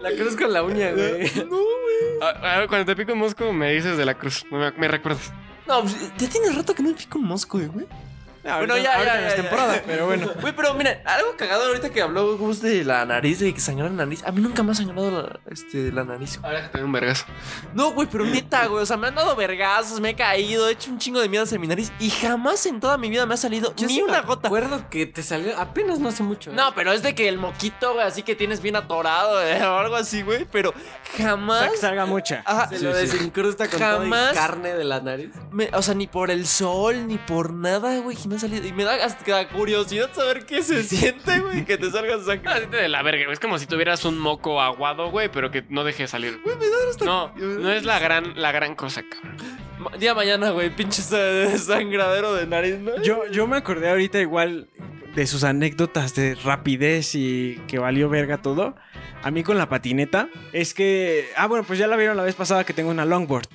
[0.00, 1.30] La cruz con la uña, güey.
[2.20, 4.44] A- a ver, cuando te pico en Mosco, me dices de la cruz.
[4.50, 5.32] Me, me recuerdas.
[5.66, 7.86] No, pues, ya tiene rato que no me pico un mosco, güey.
[8.58, 10.30] Bueno, ya, ahorita ya, ya, temporada, pero bueno.
[10.40, 13.86] Güey, pero mira, algo cagado ahorita que habló Gus de la nariz, de que sangró
[13.88, 14.22] la nariz.
[14.24, 16.38] A mí nunca me ha sangrado la, este, la nariz.
[16.42, 17.24] Ahora que te doy un vergazo.
[17.74, 18.82] No, güey, pero neta, güey.
[18.82, 21.44] O sea, me han dado vergazos, me he caído, he hecho un chingo de miedo
[21.50, 21.92] en mi nariz.
[21.98, 24.48] Y jamás en toda mi vida me ha salido Yo ni sí me una gota.
[24.48, 26.50] acuerdo que te salió apenas no hace mucho.
[26.50, 26.54] ¿eh?
[26.54, 29.78] No, pero es de que el moquito, güey, así que tienes bien atorado, eh, o
[29.78, 30.44] algo así, güey.
[30.50, 31.60] Pero O jamás.
[31.62, 32.42] sea, que salga mucha.
[32.44, 35.30] Ajá, Se lo desincrusta con toda Jamás- y carne de la nariz.
[35.50, 38.66] me- o sea, ni por el sol, ni por nada, güey, me ha salido.
[38.66, 42.42] Y me da hasta curiosidad saber qué se siente, güey, que te salga sangre.
[42.50, 43.32] Ah, de la verga, güey.
[43.34, 46.40] Es como si tuvieras un moco aguado, güey, pero que no deje de salir.
[47.04, 49.36] No, no es la gran, la gran cosa, cabrón.
[49.78, 53.02] Ma- Día mañana, güey, pinche sa- sangradero de nariz, ¿no?
[53.02, 54.68] Yo, yo me acordé ahorita igual
[55.14, 58.76] de sus anécdotas de rapidez y que valió verga todo.
[59.22, 61.28] A mí con la patineta es que...
[61.36, 63.48] Ah, bueno, pues ya la vieron la vez pasada que tengo una longboard.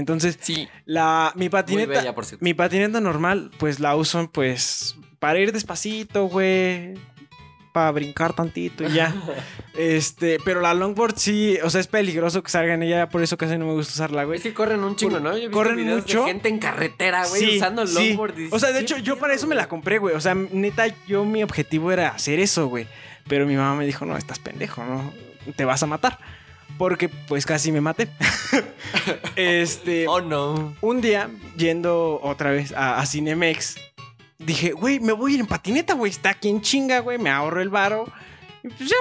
[0.00, 0.68] Entonces, Sí.
[0.84, 1.92] la, mi patineta...
[2.00, 2.44] bella, por cierto.
[2.44, 6.94] Mi patineta normal, pues la uso pues para ir despacito, güey.
[7.72, 9.14] Para brincar tantito y ya.
[9.78, 13.36] este, pero la longboard sí, o sea, es peligroso que salga en ella, por eso
[13.36, 14.38] casi no me gusta usarla, güey.
[14.38, 15.30] Es que corren un chingo, ¿no?
[15.30, 16.24] Yo he visto Corren videos mucho.
[16.24, 18.08] De gente en carretera, güey, usando el sí.
[18.08, 18.32] longboard.
[18.32, 20.16] y dices, O sea, de ¿qué hecho, yo para eso me la compré, güey.
[20.16, 22.88] O sea, neta, yo mi objetivo era hacer eso, güey.
[23.28, 25.12] Pero mi mamá me dijo, no, estás pendejo, no,
[25.54, 26.18] te vas a matar.
[26.78, 28.08] Porque pues casi me maté.
[29.36, 30.74] este, Oh, no.
[30.80, 33.76] un día, yendo otra vez a, a Cinemex,
[34.38, 36.10] dije, güey, me voy a ir en patineta, güey.
[36.10, 37.18] Está aquí en chinga, güey.
[37.18, 38.06] Me ahorro el varo.
[38.62, 38.96] Y pues ya.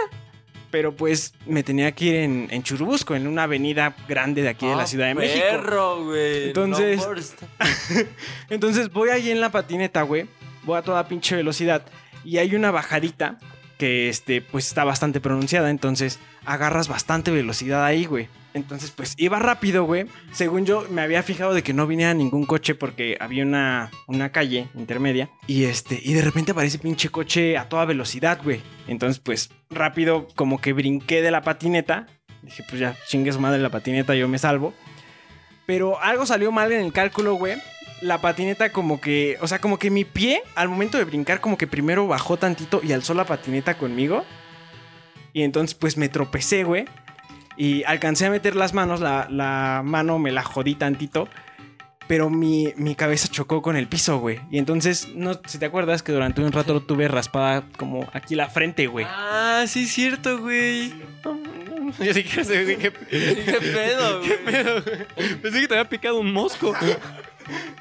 [0.71, 4.67] Pero pues me tenía que ir en, en Churubusco, en una avenida grande de aquí
[4.67, 5.45] de la Ah, Ciudad de México.
[5.49, 6.47] Perro, güey.
[6.49, 8.03] Entonces- No,
[8.49, 10.27] Entonces voy ahí en la patineta, güey.
[10.63, 11.83] Voy a toda pinche velocidad.
[12.23, 13.39] Y hay una bajadita
[13.79, 15.71] que, este, pues está bastante pronunciada.
[15.71, 18.27] Entonces agarras bastante velocidad ahí, güey.
[18.53, 20.05] Entonces, pues iba rápido, güey.
[20.31, 24.31] Según yo, me había fijado de que no viniera ningún coche porque había una, una
[24.31, 25.29] calle intermedia.
[25.47, 28.61] Y este, y de repente aparece pinche coche a toda velocidad, güey.
[28.87, 32.07] Entonces, pues rápido, como que brinqué de la patineta.
[32.41, 34.73] Dije, pues ya, chingue su madre la patineta, yo me salvo.
[35.65, 37.61] Pero algo salió mal en el cálculo, güey.
[38.01, 41.57] La patineta como que, o sea, como que mi pie al momento de brincar como
[41.57, 44.23] que primero bajó tantito y alzó la patineta conmigo.
[45.33, 46.85] Y entonces pues me tropecé, güey.
[47.57, 51.27] Y alcancé a meter las manos, la, la mano me la jodí tantito.
[52.07, 54.39] Pero mi, mi cabeza chocó con el piso, güey.
[54.49, 58.49] Y entonces, no si te acuerdas que durante un rato tuve raspada como aquí la
[58.49, 59.05] frente, güey.
[59.07, 60.91] Ah, sí, es cierto, güey.
[61.99, 64.29] Yo sí quiero saber, güey, qué, ¿Qué pedo, güey?
[64.29, 65.35] qué pedo, güey.
[65.35, 66.73] Pensé que te había picado un mosco.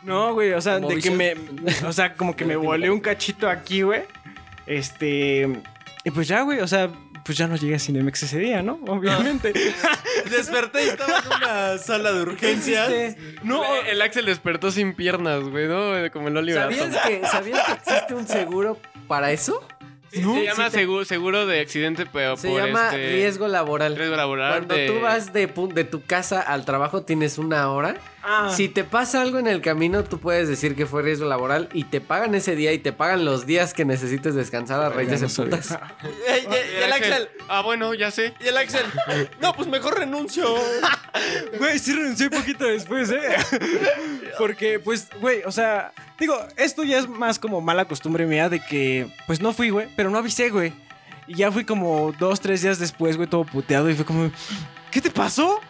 [0.02, 1.34] No, güey, o sea, Como de que me.
[1.86, 4.02] O sea, como que me volé un cachito aquí, güey.
[4.66, 5.48] Este.
[6.04, 6.90] Y pues ya, güey, o sea,
[7.24, 8.78] pues ya no llegué a Cinemex ese día, ¿no?
[8.86, 9.52] Obviamente.
[10.30, 13.16] Desperté y estaba en una sala de urgencias.
[13.42, 15.92] No, el Axel despertó sin piernas, güey, ¿no?
[16.12, 16.62] Como el Oliver.
[16.62, 19.62] ¿Sabías que, ¿Sabías que existe un seguro para eso?
[20.10, 23.10] Se Sí, llama sí te- seguro, seguro de accidente, pero Se por llama este...
[23.12, 23.94] riesgo laboral.
[23.94, 27.94] riesgo laboral Cuando de- tú vas de, de tu casa al trabajo tienes una hora
[28.30, 28.52] Ah.
[28.54, 31.84] Si te pasa algo en el camino, tú puedes decir que fue riesgo laboral y
[31.84, 35.28] te pagan ese día y te pagan los días que necesites descansar a raíz de
[35.28, 35.78] soy- putas.
[36.04, 37.28] Y, y- y el Axel.
[37.48, 38.34] Ah, bueno, ya sé.
[38.44, 38.84] Y el Axel.
[39.40, 40.46] No, pues mejor renuncio.
[41.58, 43.20] Güey, sí renuncié poquito después, ¿eh?
[44.38, 48.60] Porque, pues, güey, o sea, digo, esto ya es más como mala costumbre mía de
[48.60, 50.72] que, pues no fui, güey, pero no avisé, güey.
[51.26, 54.30] Y ya fui como dos, tres días después, güey, todo puteado y fue como,
[54.98, 55.60] ¿qué te pasó?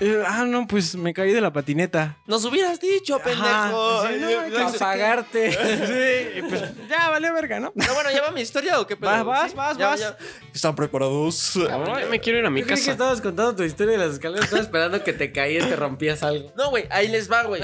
[0.00, 2.16] Eh, ah, no, pues me caí de la patineta.
[2.26, 4.02] Nos hubieras dicho, pendejo.
[4.06, 5.52] sí, no, Y- hay que y- Para pagarte.
[5.52, 7.72] Sí, y pues ya valió verga, ¿no?
[7.74, 9.10] No, bueno, ¿ya va mi historia o qué pedo?
[9.10, 9.56] Vas, vas, ¿Sí?
[9.56, 10.00] vas, Ya, vas.
[10.00, 10.16] ya.
[10.54, 11.56] ¿Están preparados?
[11.70, 12.92] Ahora me quiero ir a mi Yo creí que casa.
[12.92, 14.44] estabas contando tu historia de las escaleras.
[14.44, 16.52] Estaba esperando que te caías, te rompías algo.
[16.56, 17.62] No, güey, ahí les va, güey.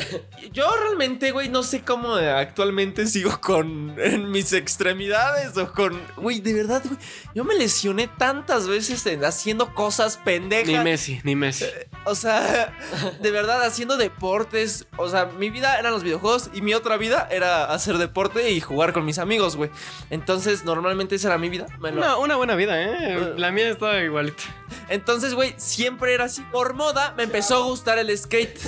[0.53, 6.01] Yo realmente, güey, no sé cómo eh, actualmente sigo con en mis extremidades o con.
[6.17, 6.99] Güey, de verdad, güey.
[7.35, 10.67] Yo me lesioné tantas veces en haciendo cosas pendejas.
[10.85, 11.65] Ni Messi, ni Messi.
[12.05, 12.73] O sea,
[13.21, 14.87] de verdad, haciendo deportes.
[14.97, 18.61] O sea, mi vida eran los videojuegos y mi otra vida era hacer deporte y
[18.61, 19.71] jugar con mis amigos, güey.
[20.11, 21.67] Entonces, normalmente esa era mi vida.
[21.81, 23.35] Una, una buena vida, ¿eh?
[23.37, 24.45] La mía estaba igualita.
[24.89, 26.43] Entonces, güey, siempre era así.
[26.53, 28.61] Por moda me empezó a gustar el skate.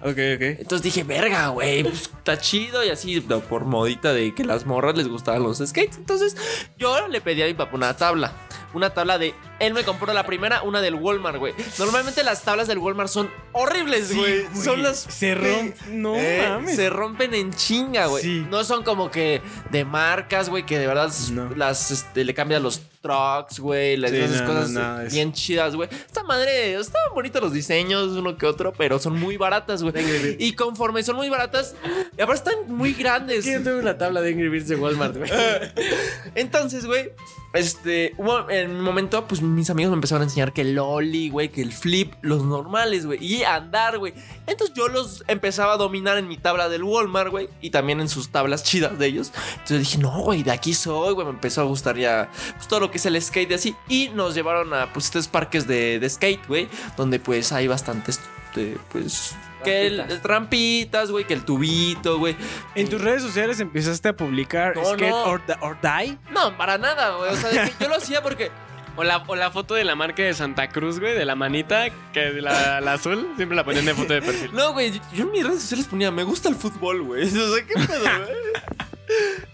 [0.00, 0.42] Ok, ok.
[0.60, 4.96] Entonces dije, verga, güey, pues, está chido y así, por modita de que las morras
[4.96, 5.96] les gustaban los skates.
[5.96, 6.36] Entonces
[6.78, 8.32] yo le pedí a mi papá una tabla.
[8.74, 9.34] Una tabla de.
[9.60, 11.54] Él me compró la primera, una del Walmart, güey.
[11.78, 14.44] Normalmente las tablas del Walmart son horribles, güey.
[14.62, 14.98] son las.
[14.98, 15.76] Se rompe.
[15.88, 16.76] No Eh, mames.
[16.76, 18.22] se rompen en chinga, güey.
[18.22, 18.46] Sí.
[18.50, 21.50] No son como que de marcas, güey, que de verdad No.
[21.56, 25.12] las este, le cambian los trucks, güey, las Sí, esas no, cosas no, no, es-
[25.12, 25.88] bien chidas, güey.
[25.92, 29.94] Esta madre, estaban bonitos los diseños, uno que otro, pero son muy baratas, güey.
[30.38, 31.74] Y conforme son muy baratas,
[32.18, 33.44] y aparte están muy grandes.
[33.44, 35.30] Yo tuve una tabla de Angry Birds de Walmart, güey.
[36.34, 37.10] Entonces, güey,
[37.54, 38.14] este,
[38.48, 41.62] en un momento, pues mis amigos me empezaron a enseñar que el ollie, güey, que
[41.62, 44.12] el flip, los normales, güey, y andar, güey.
[44.46, 48.08] Entonces yo los empezaba a dominar en mi tabla del Walmart, güey, y también en
[48.08, 49.32] sus tablas chidas de ellos.
[49.52, 52.80] Entonces dije, no, güey, de aquí soy, güey, me empezó a gustar ya pues, todo
[52.80, 53.76] lo que es el skate y así.
[53.88, 58.20] Y nos llevaron a, pues, estos parques de, de skate, güey, donde pues hay bastantes,
[58.56, 59.34] eh, pues...
[59.64, 60.22] Que el, Rampitas.
[60.22, 62.36] trampitas, güey, que el tubito, güey.
[62.74, 65.24] En tus redes sociales empezaste a publicar No, Skate no.
[65.24, 66.18] Or, Di- or Die.
[66.32, 67.30] No, para nada, güey.
[67.32, 68.50] O sea, de que yo lo hacía porque
[68.96, 71.86] O la, o la foto de la marca de Santa Cruz, güey, de la manita,
[72.12, 74.50] que de la, la azul, siempre la ponían de foto de perfil.
[74.52, 77.22] No, güey, yo- yo en mis redes sociales ponía, me gusta el fútbol, güey.
[77.26, 78.73] O sea, ¿qué pedo, güey?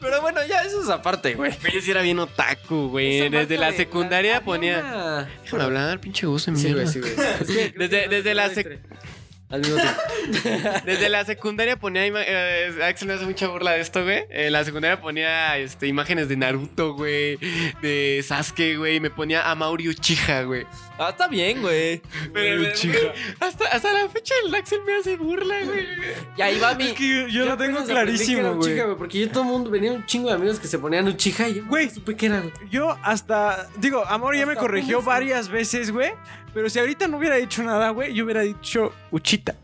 [0.01, 1.53] Pero bueno, ya eso es aparte, güey.
[1.73, 3.29] Yo sí era bien otaku, güey.
[3.29, 4.79] Desde la de- secundaria ponía.
[4.81, 7.13] una- Déjame hablar, pinche gusto, Sí, güey, sí, güey.
[7.77, 8.81] Desde- desde la no sec- entre-
[9.51, 10.01] Al mismo tiempo.
[10.87, 12.07] Desde la secundaria ponía.
[12.07, 14.25] eh, Axel me hace mucha burla de esto, güey.
[14.31, 17.37] En la secundaria ponía este, imágenes de Naruto, güey.
[17.83, 18.97] De Sasuke, güey.
[18.97, 20.67] Y me ponía a Mauri Uchiha, güey.
[21.03, 22.03] Ah, está bien, güey.
[22.31, 22.73] Pero, güey,
[23.41, 25.87] hasta, hasta la fecha el Axel me hace burla, güey.
[26.37, 26.89] Y ahí va mi.
[26.89, 28.79] Es que yo, yo lo tengo que clarísimo, güey.
[28.99, 31.55] Porque yo todo el mundo venía un chingo de amigos que se ponían Uchiha y
[31.55, 31.89] yo Güey.
[31.89, 32.53] supe qué era, güey.
[32.71, 36.13] Yo hasta, digo, Amor ya me corrigió varias veces, güey.
[36.53, 39.55] Pero si ahorita no hubiera dicho nada, güey, yo hubiera dicho Uchita.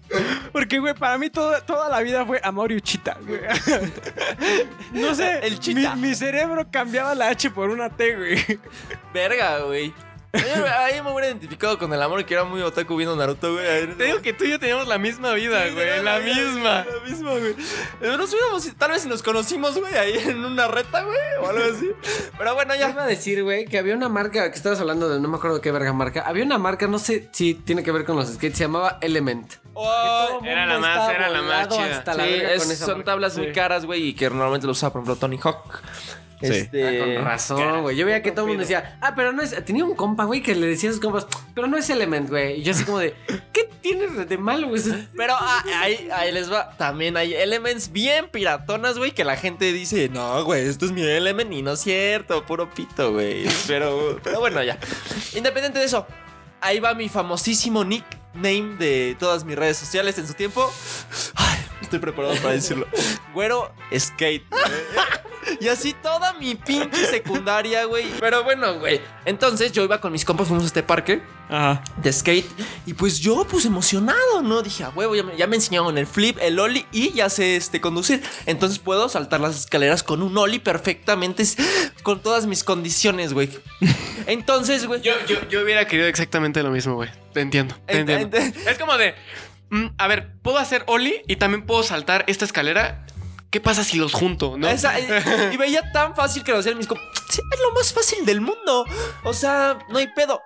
[0.52, 3.40] Porque, güey, para mí toda, toda la vida fue Amor y Uchita, güey.
[4.92, 5.96] No sé, El chita.
[5.96, 8.38] Mi, mi cerebro cambiaba la H por una T, güey.
[9.12, 9.92] Verga, güey.
[10.78, 13.86] Ahí- me hubiera identificado con el amor que era muy otaku viendo Naruto, güey.
[13.96, 16.02] Te digo que tú y yo teníamos la misma vida, Sí, güey.
[16.02, 16.84] La misma.
[16.84, 17.54] La misma, güey.
[18.02, 21.48] Eh, Nos hubiéramos, tal vez si nos conocimos, güey, ahí en una reta, güey, o
[21.48, 21.90] algo así.
[22.36, 22.90] Pero bueno, ya.
[22.90, 25.60] iba a decir, güey, que había una marca que estabas hablando de, no me acuerdo
[25.60, 26.22] qué verga marca.
[26.26, 29.54] Había una marca, no sé si tiene que ver con los skates, se llamaba Element.
[29.74, 31.98] Oh, Era la más- era la más chida.
[31.98, 33.10] Hasta la Sí, verga es- con esa son marca.
[33.12, 35.80] tablas muy caras, güey, y que normalmente lo usa, por ejemplo, Tony Hawk.
[36.40, 36.46] Sí.
[36.48, 37.96] Este, Ah, con razón, güey.
[37.96, 39.64] Yo veía que todo el mundo decía, ah, pero no es.
[39.64, 42.60] Tenía un compa, güey, que le decía a sus compas, pero no es Element, güey.
[42.60, 43.14] Y yo así como de,
[43.52, 44.82] ¿qué tiene de malo, güey?
[45.16, 46.76] Pero ah, ahí, ahí les va.
[46.76, 51.02] También hay elements bien piratonas, güey, que la gente dice, no, güey, esto es mi
[51.02, 53.46] element y no es cierto, puro pito, güey.
[53.66, 54.78] Pero, pero bueno, ya.
[55.34, 56.06] Independiente de eso,
[56.60, 60.70] ahí va mi famosísimo nickname de todas mis redes sociales en su tiempo.
[61.34, 62.86] Ay, estoy preparado para decirlo.
[63.32, 64.44] Güero Skate.
[64.50, 64.62] güey.
[65.60, 68.06] Y así toda mi pinche secundaria, güey.
[68.20, 69.00] Pero bueno, güey.
[69.24, 71.82] Entonces yo iba con mis compas, fuimos a este parque Ajá.
[71.96, 72.46] de skate.
[72.84, 74.62] Y pues yo, pues emocionado, ¿no?
[74.62, 77.56] Dije, a huevo, ya me, ya me enseñaron el flip, el ollie y ya sé
[77.56, 78.22] este, conducir.
[78.46, 81.44] Entonces puedo saltar las escaleras con un ollie perfectamente,
[82.02, 83.48] con todas mis condiciones, güey.
[84.26, 85.00] Entonces, güey.
[85.02, 87.10] Yo, yo, yo hubiera querido exactamente lo mismo, güey.
[87.32, 87.74] Te entiendo.
[87.86, 88.36] Te Ent- entiendo.
[88.38, 89.14] ent- Es como de.
[89.70, 93.06] mm, a ver, puedo hacer Oli y también puedo saltar esta escalera.
[93.50, 94.68] ¿Qué pasa si los junto, no?
[94.68, 95.04] Esa- y,
[95.52, 96.86] y veía tan fácil que lo hacían mis.
[96.88, 98.84] Sí, es lo más fácil del mundo.
[99.24, 100.42] O sea, no hay pedo.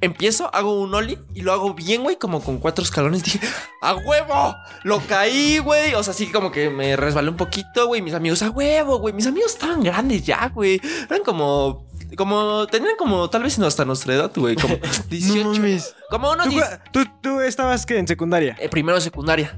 [0.00, 3.22] empiezo, hago un ollie y lo hago bien, güey, como con cuatro escalones.
[3.24, 3.40] Dije,
[3.82, 4.56] ¡a huevo!
[4.82, 5.94] Lo caí, güey.
[5.94, 8.02] O sea, sí, como que me resbalé un poquito, güey.
[8.02, 9.14] Mis amigos, ¡a huevo, güey!
[9.14, 10.80] Mis amigos estaban grandes ya, güey.
[11.08, 11.86] Eran como.
[12.16, 12.66] Como.
[12.68, 14.56] Tenían como tal vez hasta nuestra edad, güey.
[14.56, 14.76] Como
[15.10, 15.44] 18.
[15.50, 15.94] mames.
[16.10, 16.66] Como unos ¿Tú, 10.
[16.92, 18.56] tú, tú estabas que en secundaria.
[18.58, 19.56] eh, primero de secundaria.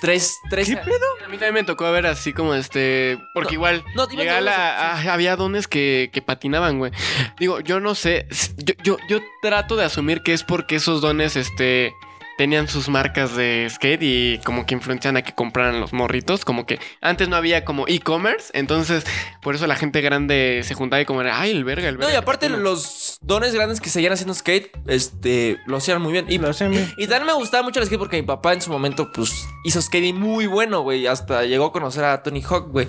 [0.00, 0.68] Tres, tres.
[0.68, 1.04] ¿Qué pedo?
[1.24, 3.18] A mí también me tocó ver así como este.
[3.34, 3.84] Porque No, igual.
[3.94, 6.92] no, que la- ah, había dones que, que patinaban, güey.
[7.38, 8.26] Digo, yo no sé.
[8.58, 11.92] Yo, yo, yo trato de asumir que es porque esos dones, este.
[12.36, 16.44] Tenían sus marcas de skate y como que influencian a que compraran los morritos.
[16.44, 18.50] Como que antes no había como e-commerce.
[18.52, 19.04] Entonces,
[19.40, 22.00] por eso la gente grande se juntaba y como era, ay, el verga, el No,
[22.00, 22.12] verga.
[22.14, 22.62] y aparte patina".
[22.62, 26.26] los dones grandes que seguían haciendo skate, este, lo hacían muy bien.
[26.28, 26.92] Y, Lo hacían bien.
[26.98, 29.80] y también me gustaba mucho el skate porque mi papá en su momento, pues, hizo
[29.80, 31.06] skate muy bueno, güey.
[31.06, 32.86] Hasta llegó a conocer a Tony Hawk, güey.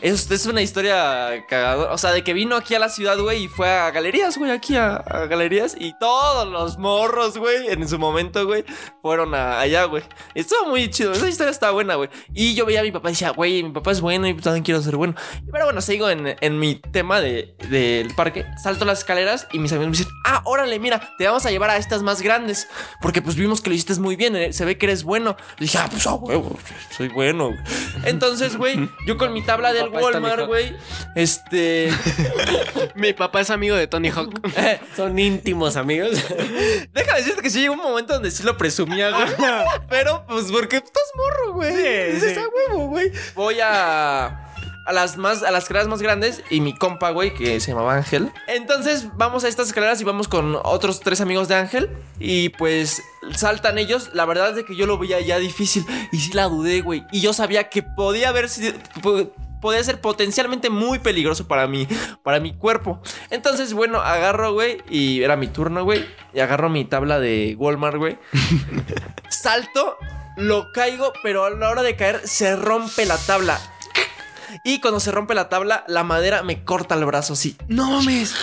[0.00, 1.92] Es, es una historia cagadora.
[1.92, 4.50] O sea, de que vino aquí a la ciudad, güey, y fue a galerías, güey,
[4.50, 5.76] aquí a, galerías.
[5.78, 8.64] Y todos los morros, güey, en su momento, güey,
[9.02, 10.02] fueron allá, güey.
[10.34, 11.12] Estuvo muy chido.
[11.12, 12.10] Esa historia está buena, güey.
[12.34, 14.64] Y yo veía a mi papá y decía, güey, mi papá es bueno y también
[14.64, 15.14] quiero ser bueno.
[15.50, 18.44] Pero bueno, sigo en, en mi tema de- del parque.
[18.62, 21.70] Salto las escaleras y mis amigos me dicen, ah, órale, mira, te vamos a llevar
[21.70, 22.66] a estas más grandes.
[23.00, 25.36] Porque pues vimos que lo hiciste muy bien, eh, se ve que eres bueno.
[25.58, 26.58] Y dije, ah, pues a huevo,
[26.96, 27.46] soy bueno.
[27.48, 27.58] güey".
[28.04, 30.76] Entonces, güey, yo con mi tabla del Walmart, güey,
[31.14, 31.90] este...
[32.94, 34.32] Mi papá es amigo de Tony Hawk.
[34.96, 36.10] Son íntimos amigos.
[36.92, 39.26] Déjame decirte que sí llegó un momento donde sí lo presumía, güey.
[39.88, 41.72] Pero, pues, porque estás morro, güey.
[41.74, 42.38] Sí, Dices, sí.
[42.40, 43.10] "A huevo, güey.
[43.34, 44.43] Voy a.
[44.86, 47.94] A las más, a las escaleras más grandes y mi compa, güey, que se llamaba
[47.96, 48.30] Ángel.
[48.48, 51.90] Entonces vamos a estas escaleras y vamos con otros tres amigos de Ángel.
[52.18, 54.10] Y pues saltan ellos.
[54.12, 55.86] La verdad es de que yo lo veía ya difícil.
[56.12, 57.04] Y sí la dudé, güey.
[57.12, 58.74] Y yo sabía que podía haber sido.
[59.02, 59.32] po-
[59.62, 61.88] Podía ser potencialmente muy peligroso para mí,
[62.22, 63.00] para mi cuerpo.
[63.30, 66.04] Entonces, bueno, agarro, güey, y era mi turno, güey.
[66.34, 68.18] Y agarro mi tabla de Walmart, güey.
[69.30, 69.96] Salto,
[70.36, 73.58] lo caigo, pero a la hora de caer se rompe la tabla.
[74.62, 77.56] Y cuando se rompe la tabla, la madera me corta el brazo así.
[77.68, 78.34] No mames.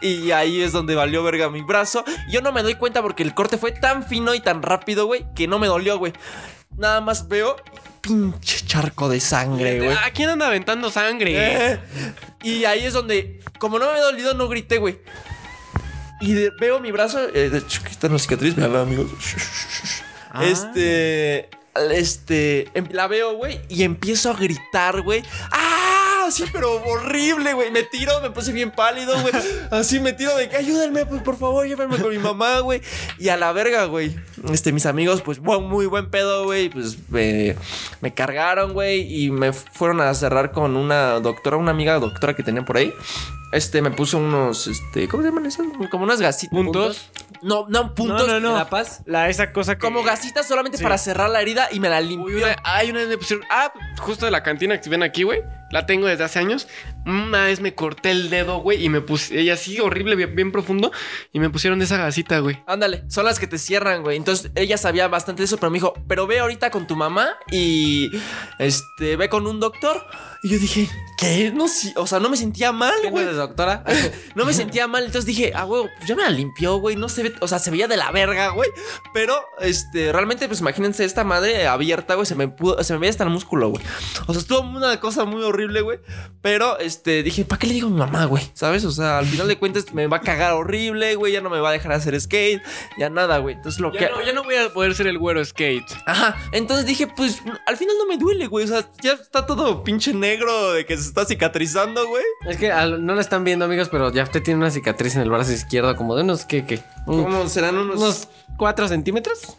[0.00, 2.04] Y ahí es donde valió verga mi brazo.
[2.30, 5.24] Yo no me doy cuenta porque el corte fue tan fino y tan rápido, güey,
[5.34, 6.12] que no me dolió, güey.
[6.76, 7.56] Nada más veo
[8.02, 9.96] pinche charco de sangre, güey.
[9.96, 11.32] ¿A quién anda aventando sangre?
[11.36, 11.80] Eh,
[12.42, 14.98] Y ahí es donde, como no me había dolido, no grité, güey.
[16.20, 19.06] Y de- veo mi brazo, eh, de hecho, aquí está una cicatriz, me amigos.
[20.30, 20.44] Ah.
[20.44, 21.48] Este,
[21.92, 25.22] este, em- la veo, güey, y empiezo a gritar, güey.
[25.50, 25.83] ¡Ah!
[26.30, 27.70] Sí, pero horrible, güey.
[27.70, 29.32] Me tiro, me puse bien pálido, güey.
[29.70, 32.80] Así me tiro de que ayúdenme, pues por favor, llévenme con mi mamá, güey.
[33.18, 34.14] Y a la verga, güey.
[34.52, 36.68] Este, mis amigos, pues muy buen pedo, güey.
[36.70, 37.56] Pues me,
[38.00, 39.24] me cargaron, güey.
[39.24, 42.92] Y me fueron a cerrar con una doctora, una amiga doctora que tenían por ahí.
[43.52, 45.64] Este, me puso unos, este, ¿cómo se llaman esas?
[45.88, 46.52] Como unas gasitas.
[46.56, 47.08] ¿Puntos?
[47.40, 48.26] No, no, puntos.
[48.26, 48.56] No, no, no.
[48.56, 49.02] ¿La paz?
[49.06, 49.80] La, esa cosa que...
[49.80, 50.82] Como gasitas solamente Sí.
[50.82, 52.36] para cerrar la herida y me la limpió.
[52.38, 53.46] una, ay, una me pusieron.
[53.50, 55.42] Ah, justo de la cantina que ven aquí, güey.
[55.74, 56.68] La tengo desde hace años.
[57.04, 59.40] Una vez me corté el dedo, güey, y me puse.
[59.40, 60.92] Ella así horrible, bien, bien profundo.
[61.32, 62.62] Y me pusieron esa gasita, güey.
[62.68, 64.16] Ándale, son las que te cierran, güey.
[64.16, 67.30] Entonces ella sabía bastante de eso, pero me dijo, pero ve ahorita con tu mamá
[67.50, 68.08] y
[68.60, 70.06] este ve con un doctor.
[70.44, 71.50] Y yo dije, ¿qué?
[71.54, 73.24] No, sí, o sea, no me sentía mal, ¿Qué güey.
[73.24, 73.82] de doctora?
[74.34, 75.04] No me sentía mal.
[75.04, 76.96] Entonces dije, ah, güey, pues ya me la limpió, güey.
[76.96, 78.68] No se ve, o sea, se veía de la verga, güey.
[79.14, 82.26] Pero, este, realmente, pues imagínense esta madre abierta, güey.
[82.26, 83.82] Se me pudo, se me veía hasta el músculo, güey.
[84.26, 85.98] O sea, estuvo una cosa muy horrible, güey.
[86.42, 88.42] Pero, este, dije, ¿para qué le digo a mi mamá, güey?
[88.52, 88.84] ¿Sabes?
[88.84, 91.32] O sea, al final de cuentas me va a cagar horrible, güey.
[91.32, 92.60] Ya no me va a dejar hacer skate.
[92.98, 93.54] Ya nada, güey.
[93.54, 94.10] Entonces lo que.
[94.10, 95.86] No, ya no voy a poder ser el güero skate.
[96.04, 98.66] Ajá, entonces dije, pues al final no me duele, güey.
[98.66, 102.24] O sea, ya está todo pinche negro de que se está cicatrizando, güey.
[102.48, 105.22] Es que al- no la están viendo, amigos, pero ya usted tiene una cicatriz en
[105.22, 106.82] el brazo izquierdo, como de unos, ¿qué, qué?
[107.06, 109.56] Un- ¿Cómo serán unos, unos 4 centímetros.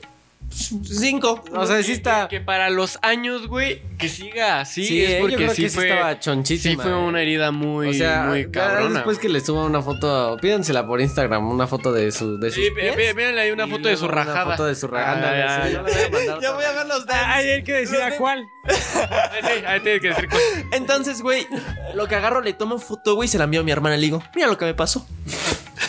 [0.55, 1.43] Cinco?
[1.53, 2.27] O sea, sí está.
[2.27, 4.85] Que, que para los años, güey, que siga así.
[4.85, 5.89] Sí, es eh, porque yo creo sí que sí fue.
[5.89, 6.83] estaba chonchísima.
[6.83, 7.03] Sí, fue eh.
[7.03, 8.93] una herida muy, O sea, muy ya cabrona.
[8.95, 12.63] después que le suba una foto, pídansela por Instagram, una foto de su de sus
[12.63, 14.51] Sí, véanle ahí una foto de su luego una rajada.
[14.51, 15.61] foto de su rajada.
[15.61, 17.57] Ah, sí, ya, yo le voy a Ya voy a ver los Ah, Hay dents.
[17.59, 18.45] el que decía Los cuál.
[18.65, 20.43] Ahí sí, ahí tiene que decir cosas.
[20.71, 21.47] Entonces, güey,
[21.93, 24.05] lo que agarro, le tomo foto, güey, se la envío a mi hermana y le
[24.05, 25.05] digo, mira lo que me pasó.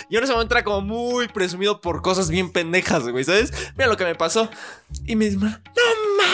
[0.08, 3.52] Yo en ese momento era como muy presumido por cosas bien pendejas, güey, ¿sabes?
[3.76, 4.48] Mira lo que me pasó.
[5.04, 5.50] Y me dice, no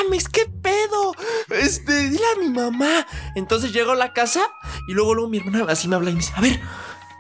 [0.03, 1.15] mames, qué pedo.
[1.51, 3.07] Este, dile a mi mamá.
[3.35, 4.43] Entonces llego a la casa
[4.89, 6.61] y luego, luego mi hermana así me habla y me dice, a ver.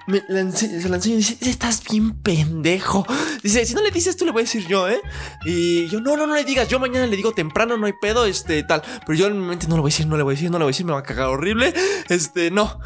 [0.08, 3.06] Me la se la enseño y dice, estás bien pendejo.
[3.40, 5.00] Dice, si no le dices tú, le voy a decir yo, ¿eh?
[5.44, 6.66] Y yo, no, no, no le digas.
[6.66, 8.82] Yo mañana le digo temprano, no hay pedo, este, tal.
[9.06, 10.50] Pero yo en mi mente no le voy a decir, no le voy a decir,
[10.50, 11.72] no le voy a decir, me va a cagar horrible.
[12.08, 12.80] Este, no.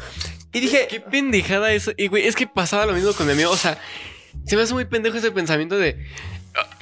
[0.57, 1.91] Y dije, Qué pendejada eso.
[1.95, 3.51] Y, güey, es que pasaba lo mismo con mi amigo.
[3.51, 3.79] O sea,
[4.45, 6.05] se me hace muy pendejo ese pensamiento de.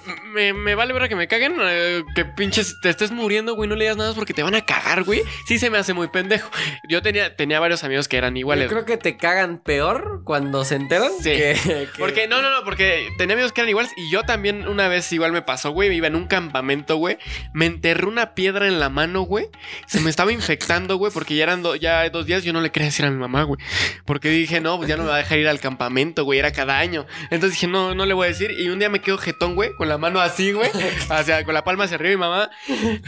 [0.07, 3.69] "Ah, Me, me vale ver que me caguen, eh, que pinches te estés muriendo, güey,
[3.69, 5.21] no le digas nada porque te van a cagar, güey.
[5.47, 6.49] Sí se me hace muy pendejo.
[6.89, 8.65] Yo tenía, tenía varios amigos que eran iguales.
[8.65, 11.31] Yo creo que te cagan peor cuando se enteran Sí.
[11.31, 14.67] que, que- Porque, no, no, no, porque tenía amigos que eran iguales y yo también
[14.67, 17.17] una vez igual me pasó, güey, iba en un campamento, güey,
[17.53, 19.47] me enterré una piedra en la mano, güey,
[19.87, 22.71] se me estaba infectando, güey, porque ya eran do- ya dos días, yo no le
[22.71, 23.59] quería decir a mi mamá, güey,
[24.05, 26.51] porque dije, no, pues ya no me va a dejar ir al campamento, güey, era
[26.51, 27.05] cada año.
[27.31, 29.73] Entonces dije, no, no le voy a decir y un día me quedo jetón, güey,
[29.75, 30.69] con la mano así, güey,
[31.09, 32.49] hacia, con la palma hacia arriba y mi mamá,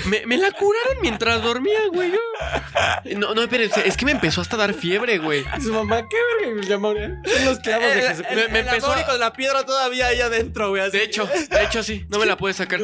[0.06, 2.12] me, me la curaron mientras dormía, güey.
[2.12, 5.46] yo- No, no, espérense, es que me empezó hasta a dar fiebre, güey.
[5.62, 6.56] Su mamá, ¿qué verga?
[6.62, 7.16] Me llamó, ¿eh?
[7.26, 8.36] Son los clavos de el, Jesucristo.
[8.36, 10.82] me- me el empezó a- con la piedra todavía ahí adentro, güey.
[10.84, 10.98] así.
[10.98, 12.80] De hecho, de hecho sí, no me la pude sacar.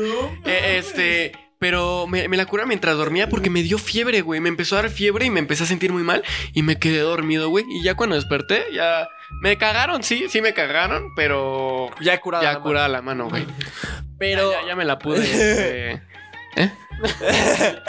[0.46, 4.40] Eh, este, pero me, me la curaron mientras dormía porque me dio fiebre, güey.
[4.42, 6.24] Me empezó a dar fiebre y me empecé a sentir muy mal
[6.54, 7.66] y me quedé dormido, güey.
[7.70, 9.08] Y ya cuando desperté, ya
[9.42, 12.44] me cagaron, sí, sí me cagaron, pero ya curada.
[12.44, 12.64] ya la mano.
[12.66, 13.46] curada la mano, güey.
[14.18, 14.52] Pero.
[14.52, 15.20] Ya, ya- ya me la pude.
[15.24, 16.02] este,
[16.56, 16.72] ¿Eh?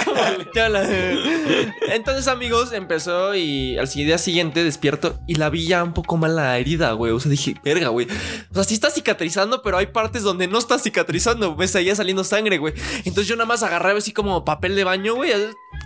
[1.92, 6.36] Entonces, amigos, empezó y al día siguiente despierto y la vi ya un poco mal
[6.36, 7.12] la herida, güey.
[7.12, 8.06] O sea, dije, verga, güey.
[8.50, 11.54] O sea, sí está cicatrizando, pero hay partes donde no está cicatrizando.
[11.56, 12.74] Me seguía saliendo sangre, güey.
[12.98, 15.32] Entonces yo nada más agarraba así como papel de baño, güey.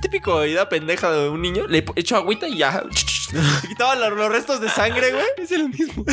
[0.00, 1.66] Típico herida pendeja de un niño.
[1.66, 2.82] Le echo agüita y ya.
[3.68, 5.24] Quitaba los, los restos de sangre, güey.
[5.36, 6.04] Es lo mismo.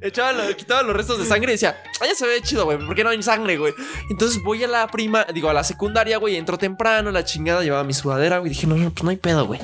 [0.00, 2.78] Echaba lo- quitaba los restos de sangre y decía, ah, ya se ve chido, güey.
[2.78, 3.74] ¿Por qué no hay sangre, güey?
[4.10, 6.36] Entonces voy a la prima, digo, a la secundaria, güey.
[6.36, 8.50] Entro temprano, la chingada, llevaba mi sudadera, güey.
[8.50, 9.60] Dije, no, no, pues no hay pedo, güey.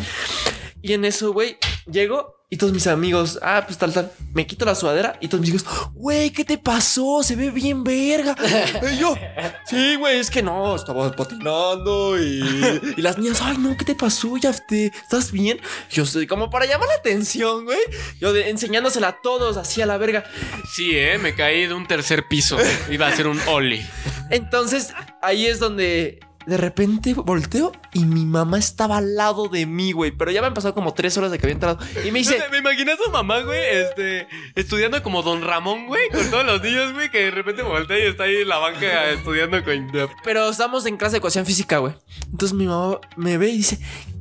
[0.82, 1.56] Y en eso, güey,
[1.90, 4.10] llego y todos mis amigos, ah, pues tal, tal.
[4.32, 7.22] Me quito la sudadera y todos mis amigos, güey, ¿qué te pasó?
[7.22, 8.34] Se ve bien verga.
[8.90, 9.14] y yo,
[9.66, 12.40] sí, güey, es que no, estaba patinando y,
[12.96, 14.36] y las niñas, ay, no, ¿qué te pasó?
[14.38, 15.60] Ya te, ¿estás bien?
[15.90, 17.80] Yo soy como para llamar la atención, güey.
[18.18, 20.24] Yo de- enseñándosela a todos, así a la verga.
[20.74, 22.56] Sí, eh, me caí de un tercer piso.
[22.90, 23.84] Iba a ser un Oli.
[24.30, 29.92] Entonces, ahí es donde de repente volteo y mi mamá estaba al lado de mí,
[29.92, 30.12] güey.
[30.12, 31.78] Pero ya me han pasado como tres horas de que había entrado.
[32.06, 36.08] Y me dice, Me imaginé a su mamá, güey, este, estudiando como Don Ramón, güey,
[36.08, 39.10] con todos los niños, güey, que de repente voltea y está ahí en la banca
[39.10, 39.92] estudiando con...
[40.24, 41.92] pero estamos en clase de ecuación física, güey.
[42.32, 43.78] Entonces mi mamá me ve y dice,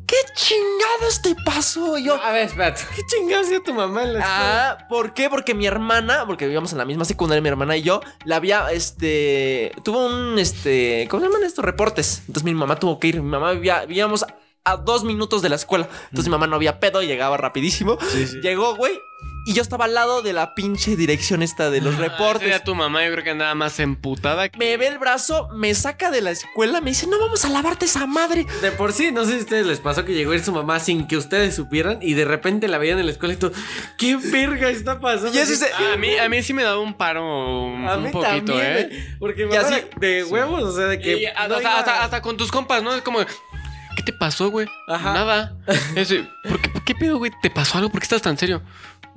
[0.07, 1.97] ¿qué chingados te pasó?
[1.97, 2.81] Yo, A ver, espérate.
[2.95, 4.69] ¿Qué chingados hacía tu mamá en la escuela?
[4.71, 5.29] Ah, ¿por qué?
[5.29, 8.71] Porque mi hermana, porque vivíamos en la misma secundaria, mi hermana y yo, la había,
[8.71, 11.63] este, tuvo un, este, ¿cómo se llaman estos?
[11.63, 12.19] Reportes.
[12.21, 14.25] Entonces mi mamá tuvo que ir, mi mamá vivía, vivíamos
[14.63, 15.87] a dos minutos de la escuela.
[16.05, 17.97] Entonces mi mamá no había pedo, llegaba rapidísimo.
[18.41, 18.99] Llegó, güey,
[19.47, 22.41] y yo estaba al lado de la pinche dirección esta de los reportes.
[22.41, 24.49] Ese día tu mamá yo creo que andaba más emputada.
[24.49, 27.49] que- Me ve el brazo, me saca de la escuela, me dice, no vamos a
[27.49, 28.45] lavarte esa madre.
[28.61, 30.51] De por sí, no sé si a ustedes les pasó que llegó a ir su
[30.51, 33.51] mamá sin que ustedes supieran y de repente la veían en la escuela y tú,
[33.97, 35.33] ¿qué verga está pasando?
[35.33, 37.23] Y ese se- Ah, a, mí, a mí sí me daba un paro
[37.65, 39.15] un, A un mí poquito, también, ¿eh?
[39.19, 41.17] Porque Y mamá así- era de huevos, o sea, de que.
[41.19, 42.93] Y hasta, no hasta- iba- hasta- hasta con tus compas, ¿no?
[42.93, 44.67] Es como, ¿qué te pasó, güey?
[44.89, 45.13] Ajá.
[45.13, 45.55] Nada.
[46.49, 47.31] ¿por qué, ¿Qué pedo, güey?
[47.41, 47.89] ¿Te pasó algo?
[47.89, 48.61] ¿Por qué estás tan serio?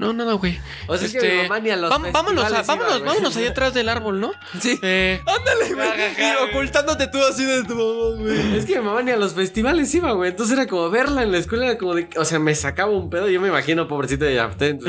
[0.01, 0.59] No, nada, güey.
[0.87, 3.05] O sea, es que mi mamá ni a los vam- vámonos, a- festivales iba, vámonos,
[3.05, 4.33] vámonos allá atrás del árbol, ¿no?
[4.61, 4.79] Sí.
[4.83, 6.49] Eh, Ándale, güey.
[6.51, 8.57] Ocultándote tú así de tu mamá, güey.
[8.57, 10.31] Es que mi mamá ni a los festivales iba, güey.
[10.31, 12.09] Entonces era como verla en la escuela, era como de.
[12.17, 13.29] O sea, me sacaba un pedo.
[13.29, 14.81] Yo me imagino, pobrecita de Yapten.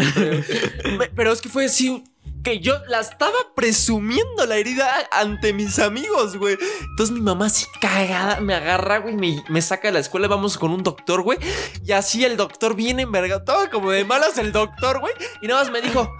[0.97, 2.03] Me- Pero es que fue así
[2.43, 6.57] que yo la estaba presumiendo la herida ante mis amigos, güey.
[6.89, 10.57] Entonces mi mamá así cagada me agarra, güey, me, me saca de la escuela, vamos
[10.57, 11.37] con un doctor, güey.
[11.85, 15.13] Y así el doctor viene envergado, todo como de malas el doctor, güey.
[15.41, 16.11] Y nada más me dijo,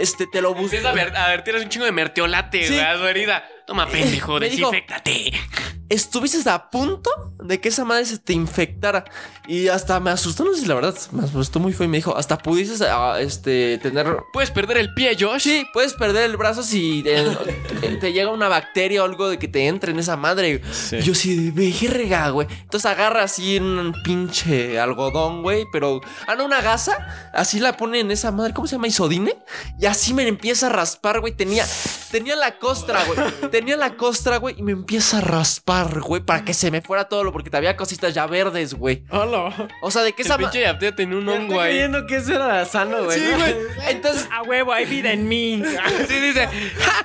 [0.00, 2.74] este, te lo empieza a ver, a ver, tienes un chingo de mertiolate, Sí.
[2.74, 3.44] güey, herida.
[3.66, 5.32] Toma, pendejo, desinfectate.
[5.88, 7.10] Estuviste a punto
[7.42, 9.04] de que esa madre se te infectara.
[9.46, 11.96] Y hasta me asustó, no sé si la verdad, me asustó muy feo y me
[11.96, 15.40] dijo, hasta pudieses ah, este, tener Puedes perder el pie, Josh.
[15.42, 17.24] Sí, puedes perder el brazo si te,
[17.80, 20.60] te- te llega una bacteria o algo de que te entre en esa madre.
[20.92, 22.46] Y Yo sí, verga, güey.
[22.50, 26.00] Entonces agarra así un pinche algodón, güey, pero...
[26.26, 27.30] Ah, no, una gasa.
[27.32, 28.88] Así la pone en esa madre, ¿cómo se llama?
[28.88, 29.34] Isodine.
[29.80, 31.32] Y así me empieza a raspar, güey.
[31.34, 31.64] Tenía,
[32.10, 33.18] tenía la costra, güey.
[33.50, 37.04] Tenía la costra, güey, y me empieza a raspar, güey, para que se me fuera
[37.08, 37.32] todo lo...
[37.32, 39.04] Porque todavía cositas ya verdes, güey.
[39.10, 39.68] Hola.
[39.82, 40.36] O sea, de que El esa...
[40.38, 41.70] ma- pinche Yaptea tenía un hongo estoy ahí.
[41.72, 43.18] creyendo que eso era sano, güey.
[43.20, 43.36] Sí, ¿no?
[43.38, 43.56] güey.
[43.88, 44.28] Entonces...
[44.32, 45.62] A huevo, hay vida en mí.
[46.08, 46.46] Sí, dice,
[46.78, 47.04] "Ja,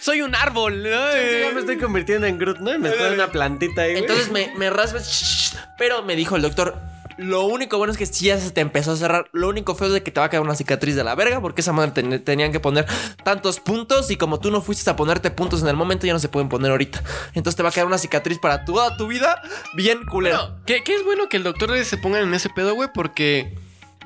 [0.00, 0.82] soy un árbol.
[0.82, 0.88] ¿no?
[1.12, 2.74] Sí, ya me estoy convirtiendo en Groot, ¿no?
[2.74, 4.02] Y me estoy en una plantita ahí, güey.
[4.02, 4.98] Entonces me, me raspa.
[4.98, 6.76] shh, Pero me dijo el doctor.
[7.20, 9.28] Lo único bueno es que si ya se te empezó a cerrar.
[9.32, 11.40] Lo único feo es de que te va a quedar una cicatriz de la verga.
[11.40, 12.86] Porque esa madre ten- tenían que poner
[13.24, 14.10] tantos puntos.
[14.10, 16.48] Y como tú no fuiste a ponerte puntos en el momento, ya no se pueden
[16.48, 17.02] poner ahorita.
[17.34, 19.40] Entonces te va a quedar una cicatriz para toda tu vida.
[19.74, 20.38] Bien culera.
[20.38, 23.54] Bueno, que, es bueno que el doctor se ponga en ese pedo, güey, porque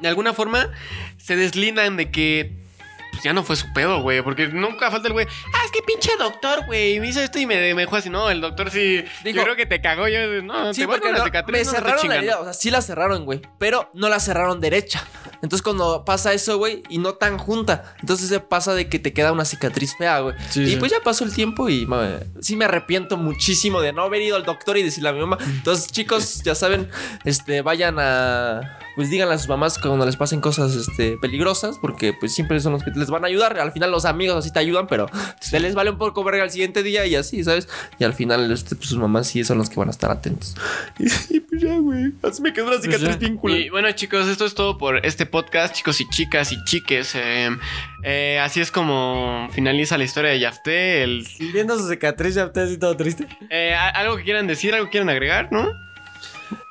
[0.01, 0.71] de alguna forma
[1.17, 2.64] se deslindan de que
[3.25, 4.23] ya no fue su pedo, güey.
[4.23, 5.27] Porque nunca falta el güey.
[5.53, 7.01] Ah, es que pinche doctor, güey.
[7.01, 8.11] Me hizo esto y me, me dejó así.
[8.11, 9.03] No, el doctor sí.
[9.25, 10.07] Dijo- yo creo que te cagó.
[10.07, 11.59] Yo, no, Sí, te voy a poner no- cicatriz.
[11.59, 12.39] me no, cerraron la herida.
[12.41, 13.41] O sea, sí la cerraron, güey.
[13.59, 15.03] Pero no la cerraron derecha.
[15.43, 19.13] Entonces, cuando pasa eso, güey, y no tan junta, entonces se pasa de que te
[19.13, 20.35] queda una cicatriz fea, güey.
[20.51, 20.77] Sí, y sí.
[20.77, 21.87] pues ya pasó el tiempo y
[22.41, 25.39] sí me arrepiento muchísimo de no haber ido al doctor y decirle a mi mamá.
[25.41, 26.91] Entonces, chicos, ya saben,
[27.25, 28.79] este, vayan a.
[28.97, 32.73] Pues díganle a sus mamás cuando les pasen cosas este, peligrosas, porque pues siempre son
[32.73, 33.59] los que les van a ayudar.
[33.59, 35.07] Al final los amigos así te ayudan, pero
[35.41, 37.69] se les vale un poco verga al siguiente día y así, ¿sabes?
[37.99, 40.55] Y al final este, pues, sus mamás sí son los que van a estar atentos.
[41.31, 42.13] Y, pues ya, güey.
[42.23, 43.17] Así me quedó una cicatriz ya.
[43.17, 43.61] bien culera.
[43.61, 47.15] Y bueno, chicos, esto es todo por este podcast, chicos y chicas y chiques.
[47.15, 47.51] Eh,
[48.03, 51.03] eh, así es como finaliza la historia de Yafté.
[51.03, 53.27] El, Viendo su cicatriz, ya usted así todo triste.
[53.51, 55.69] eh, algo que quieran decir, algo que quieran agregar, ¿no?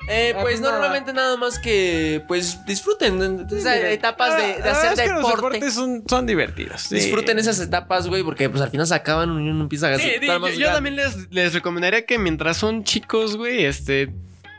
[0.10, 0.74] Eh, Ah, pues pues nada.
[0.74, 3.22] normalmente nada más que pues disfruten
[3.52, 5.36] esas etapas de, de Ah, hacer es que los deporte.
[5.58, 6.82] deportes son, son divertidos.
[6.82, 6.96] sí.
[6.96, 10.08] Disfruten esas etapas, güey, porque pues al final se acaban y uno empieza a Sí,
[10.10, 10.74] gastar yo, más yo ganas.
[10.76, 14.14] también les, les recomendaría que mientras son chicos, güey, este,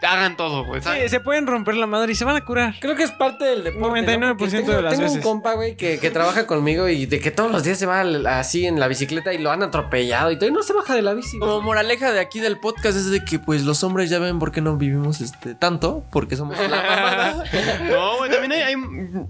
[0.04, 0.80] hagan todo, güey.
[0.82, 2.74] Sí, se pueden romper la madre y se van a curar.
[2.80, 4.00] Creo que es parte del deporte.
[4.00, 4.36] 99% ¿no?
[4.36, 5.16] Tengo, de las tengo veces.
[5.16, 8.02] un compa, güey, que, que trabaja conmigo y de que todos los días se va
[8.38, 11.02] así en la bicicleta y lo han atropellado y todo y no se baja de
[11.02, 11.38] la bici.
[11.38, 14.52] Como moraleja de aquí del podcast es de que pues los hombres ya ven por
[14.52, 17.44] qué no vivimos este tanto, porque somos la mamada.
[17.84, 18.74] No, güey, también hay, hay,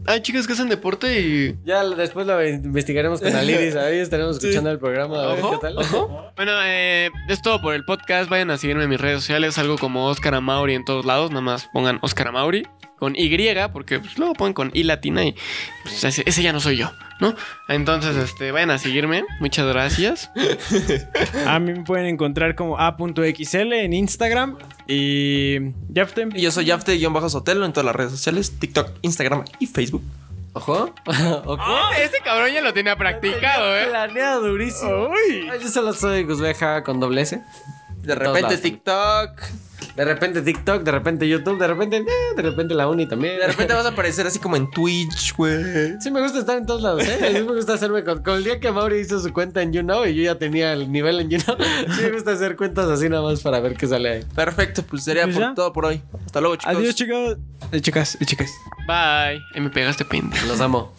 [0.07, 1.59] hay chicas que hacen deporte y...
[1.64, 3.77] Ya después lo investigaremos con Aliris.
[3.77, 5.22] Ahí estaremos escuchando el programa.
[5.22, 5.77] A ver Ojo, qué tal.
[6.37, 8.29] Bueno, eh, es todo por el podcast.
[8.31, 10.35] Vayan a seguirme en mis redes sociales, algo como Oscar
[10.65, 11.31] Amauri en todos lados.
[11.31, 12.67] Nada más pongan Oscar Amauri
[12.99, 13.29] con Y,
[13.73, 15.35] porque pues, luego ponen con I latina y
[15.83, 16.91] pues, ese, ese ya no soy yo,
[17.21, 17.35] ¿no?
[17.69, 19.25] Entonces, este, vayan a seguirme.
[19.41, 20.31] Muchas gracias.
[21.47, 24.57] A mí me pueden encontrar como a.xl en Instagram
[24.87, 25.59] y
[25.95, 26.31] Jaftem.
[26.35, 30.03] Y yo soy Yafte-Sotelo en todas las redes sociales, TikTok, Instagram y Facebook.
[30.55, 30.95] Ojo.
[31.45, 31.91] Ojo.
[32.01, 33.87] Este cabrón ya lo tenía practicado, ¿eh?
[33.89, 35.09] Planeado durísimo.
[35.09, 35.49] Uy.
[35.51, 37.43] Ay, Yo solo soy Guzbeja con doble S.
[38.05, 38.59] De repente.
[38.59, 39.40] TikTok.
[39.96, 43.38] De repente TikTok, de repente YouTube, de repente, eh, de repente la uni también.
[43.38, 46.00] De repente vas a aparecer así como en Twitch, güey.
[46.00, 47.18] Sí me gusta estar en todos lados, ¿eh?
[47.36, 50.07] Sí me gusta hacerme con, con el día que Mauri hizo su cuenta en YouNow
[50.07, 51.57] y yo ya tenía el nivel en YouNow.
[51.94, 54.24] Sí me gusta hacer cuentas así nada más para ver qué sale ahí.
[54.34, 56.02] Perfecto, pues sería Pues por todo por hoy.
[56.26, 56.76] Hasta luego, chicos.
[56.76, 57.36] Adiós, chicos.
[57.70, 58.50] Eh, chicas y chicas.
[58.88, 59.40] Bye.
[59.55, 60.46] Y me pegaste pendejo.
[60.48, 60.92] Los amo.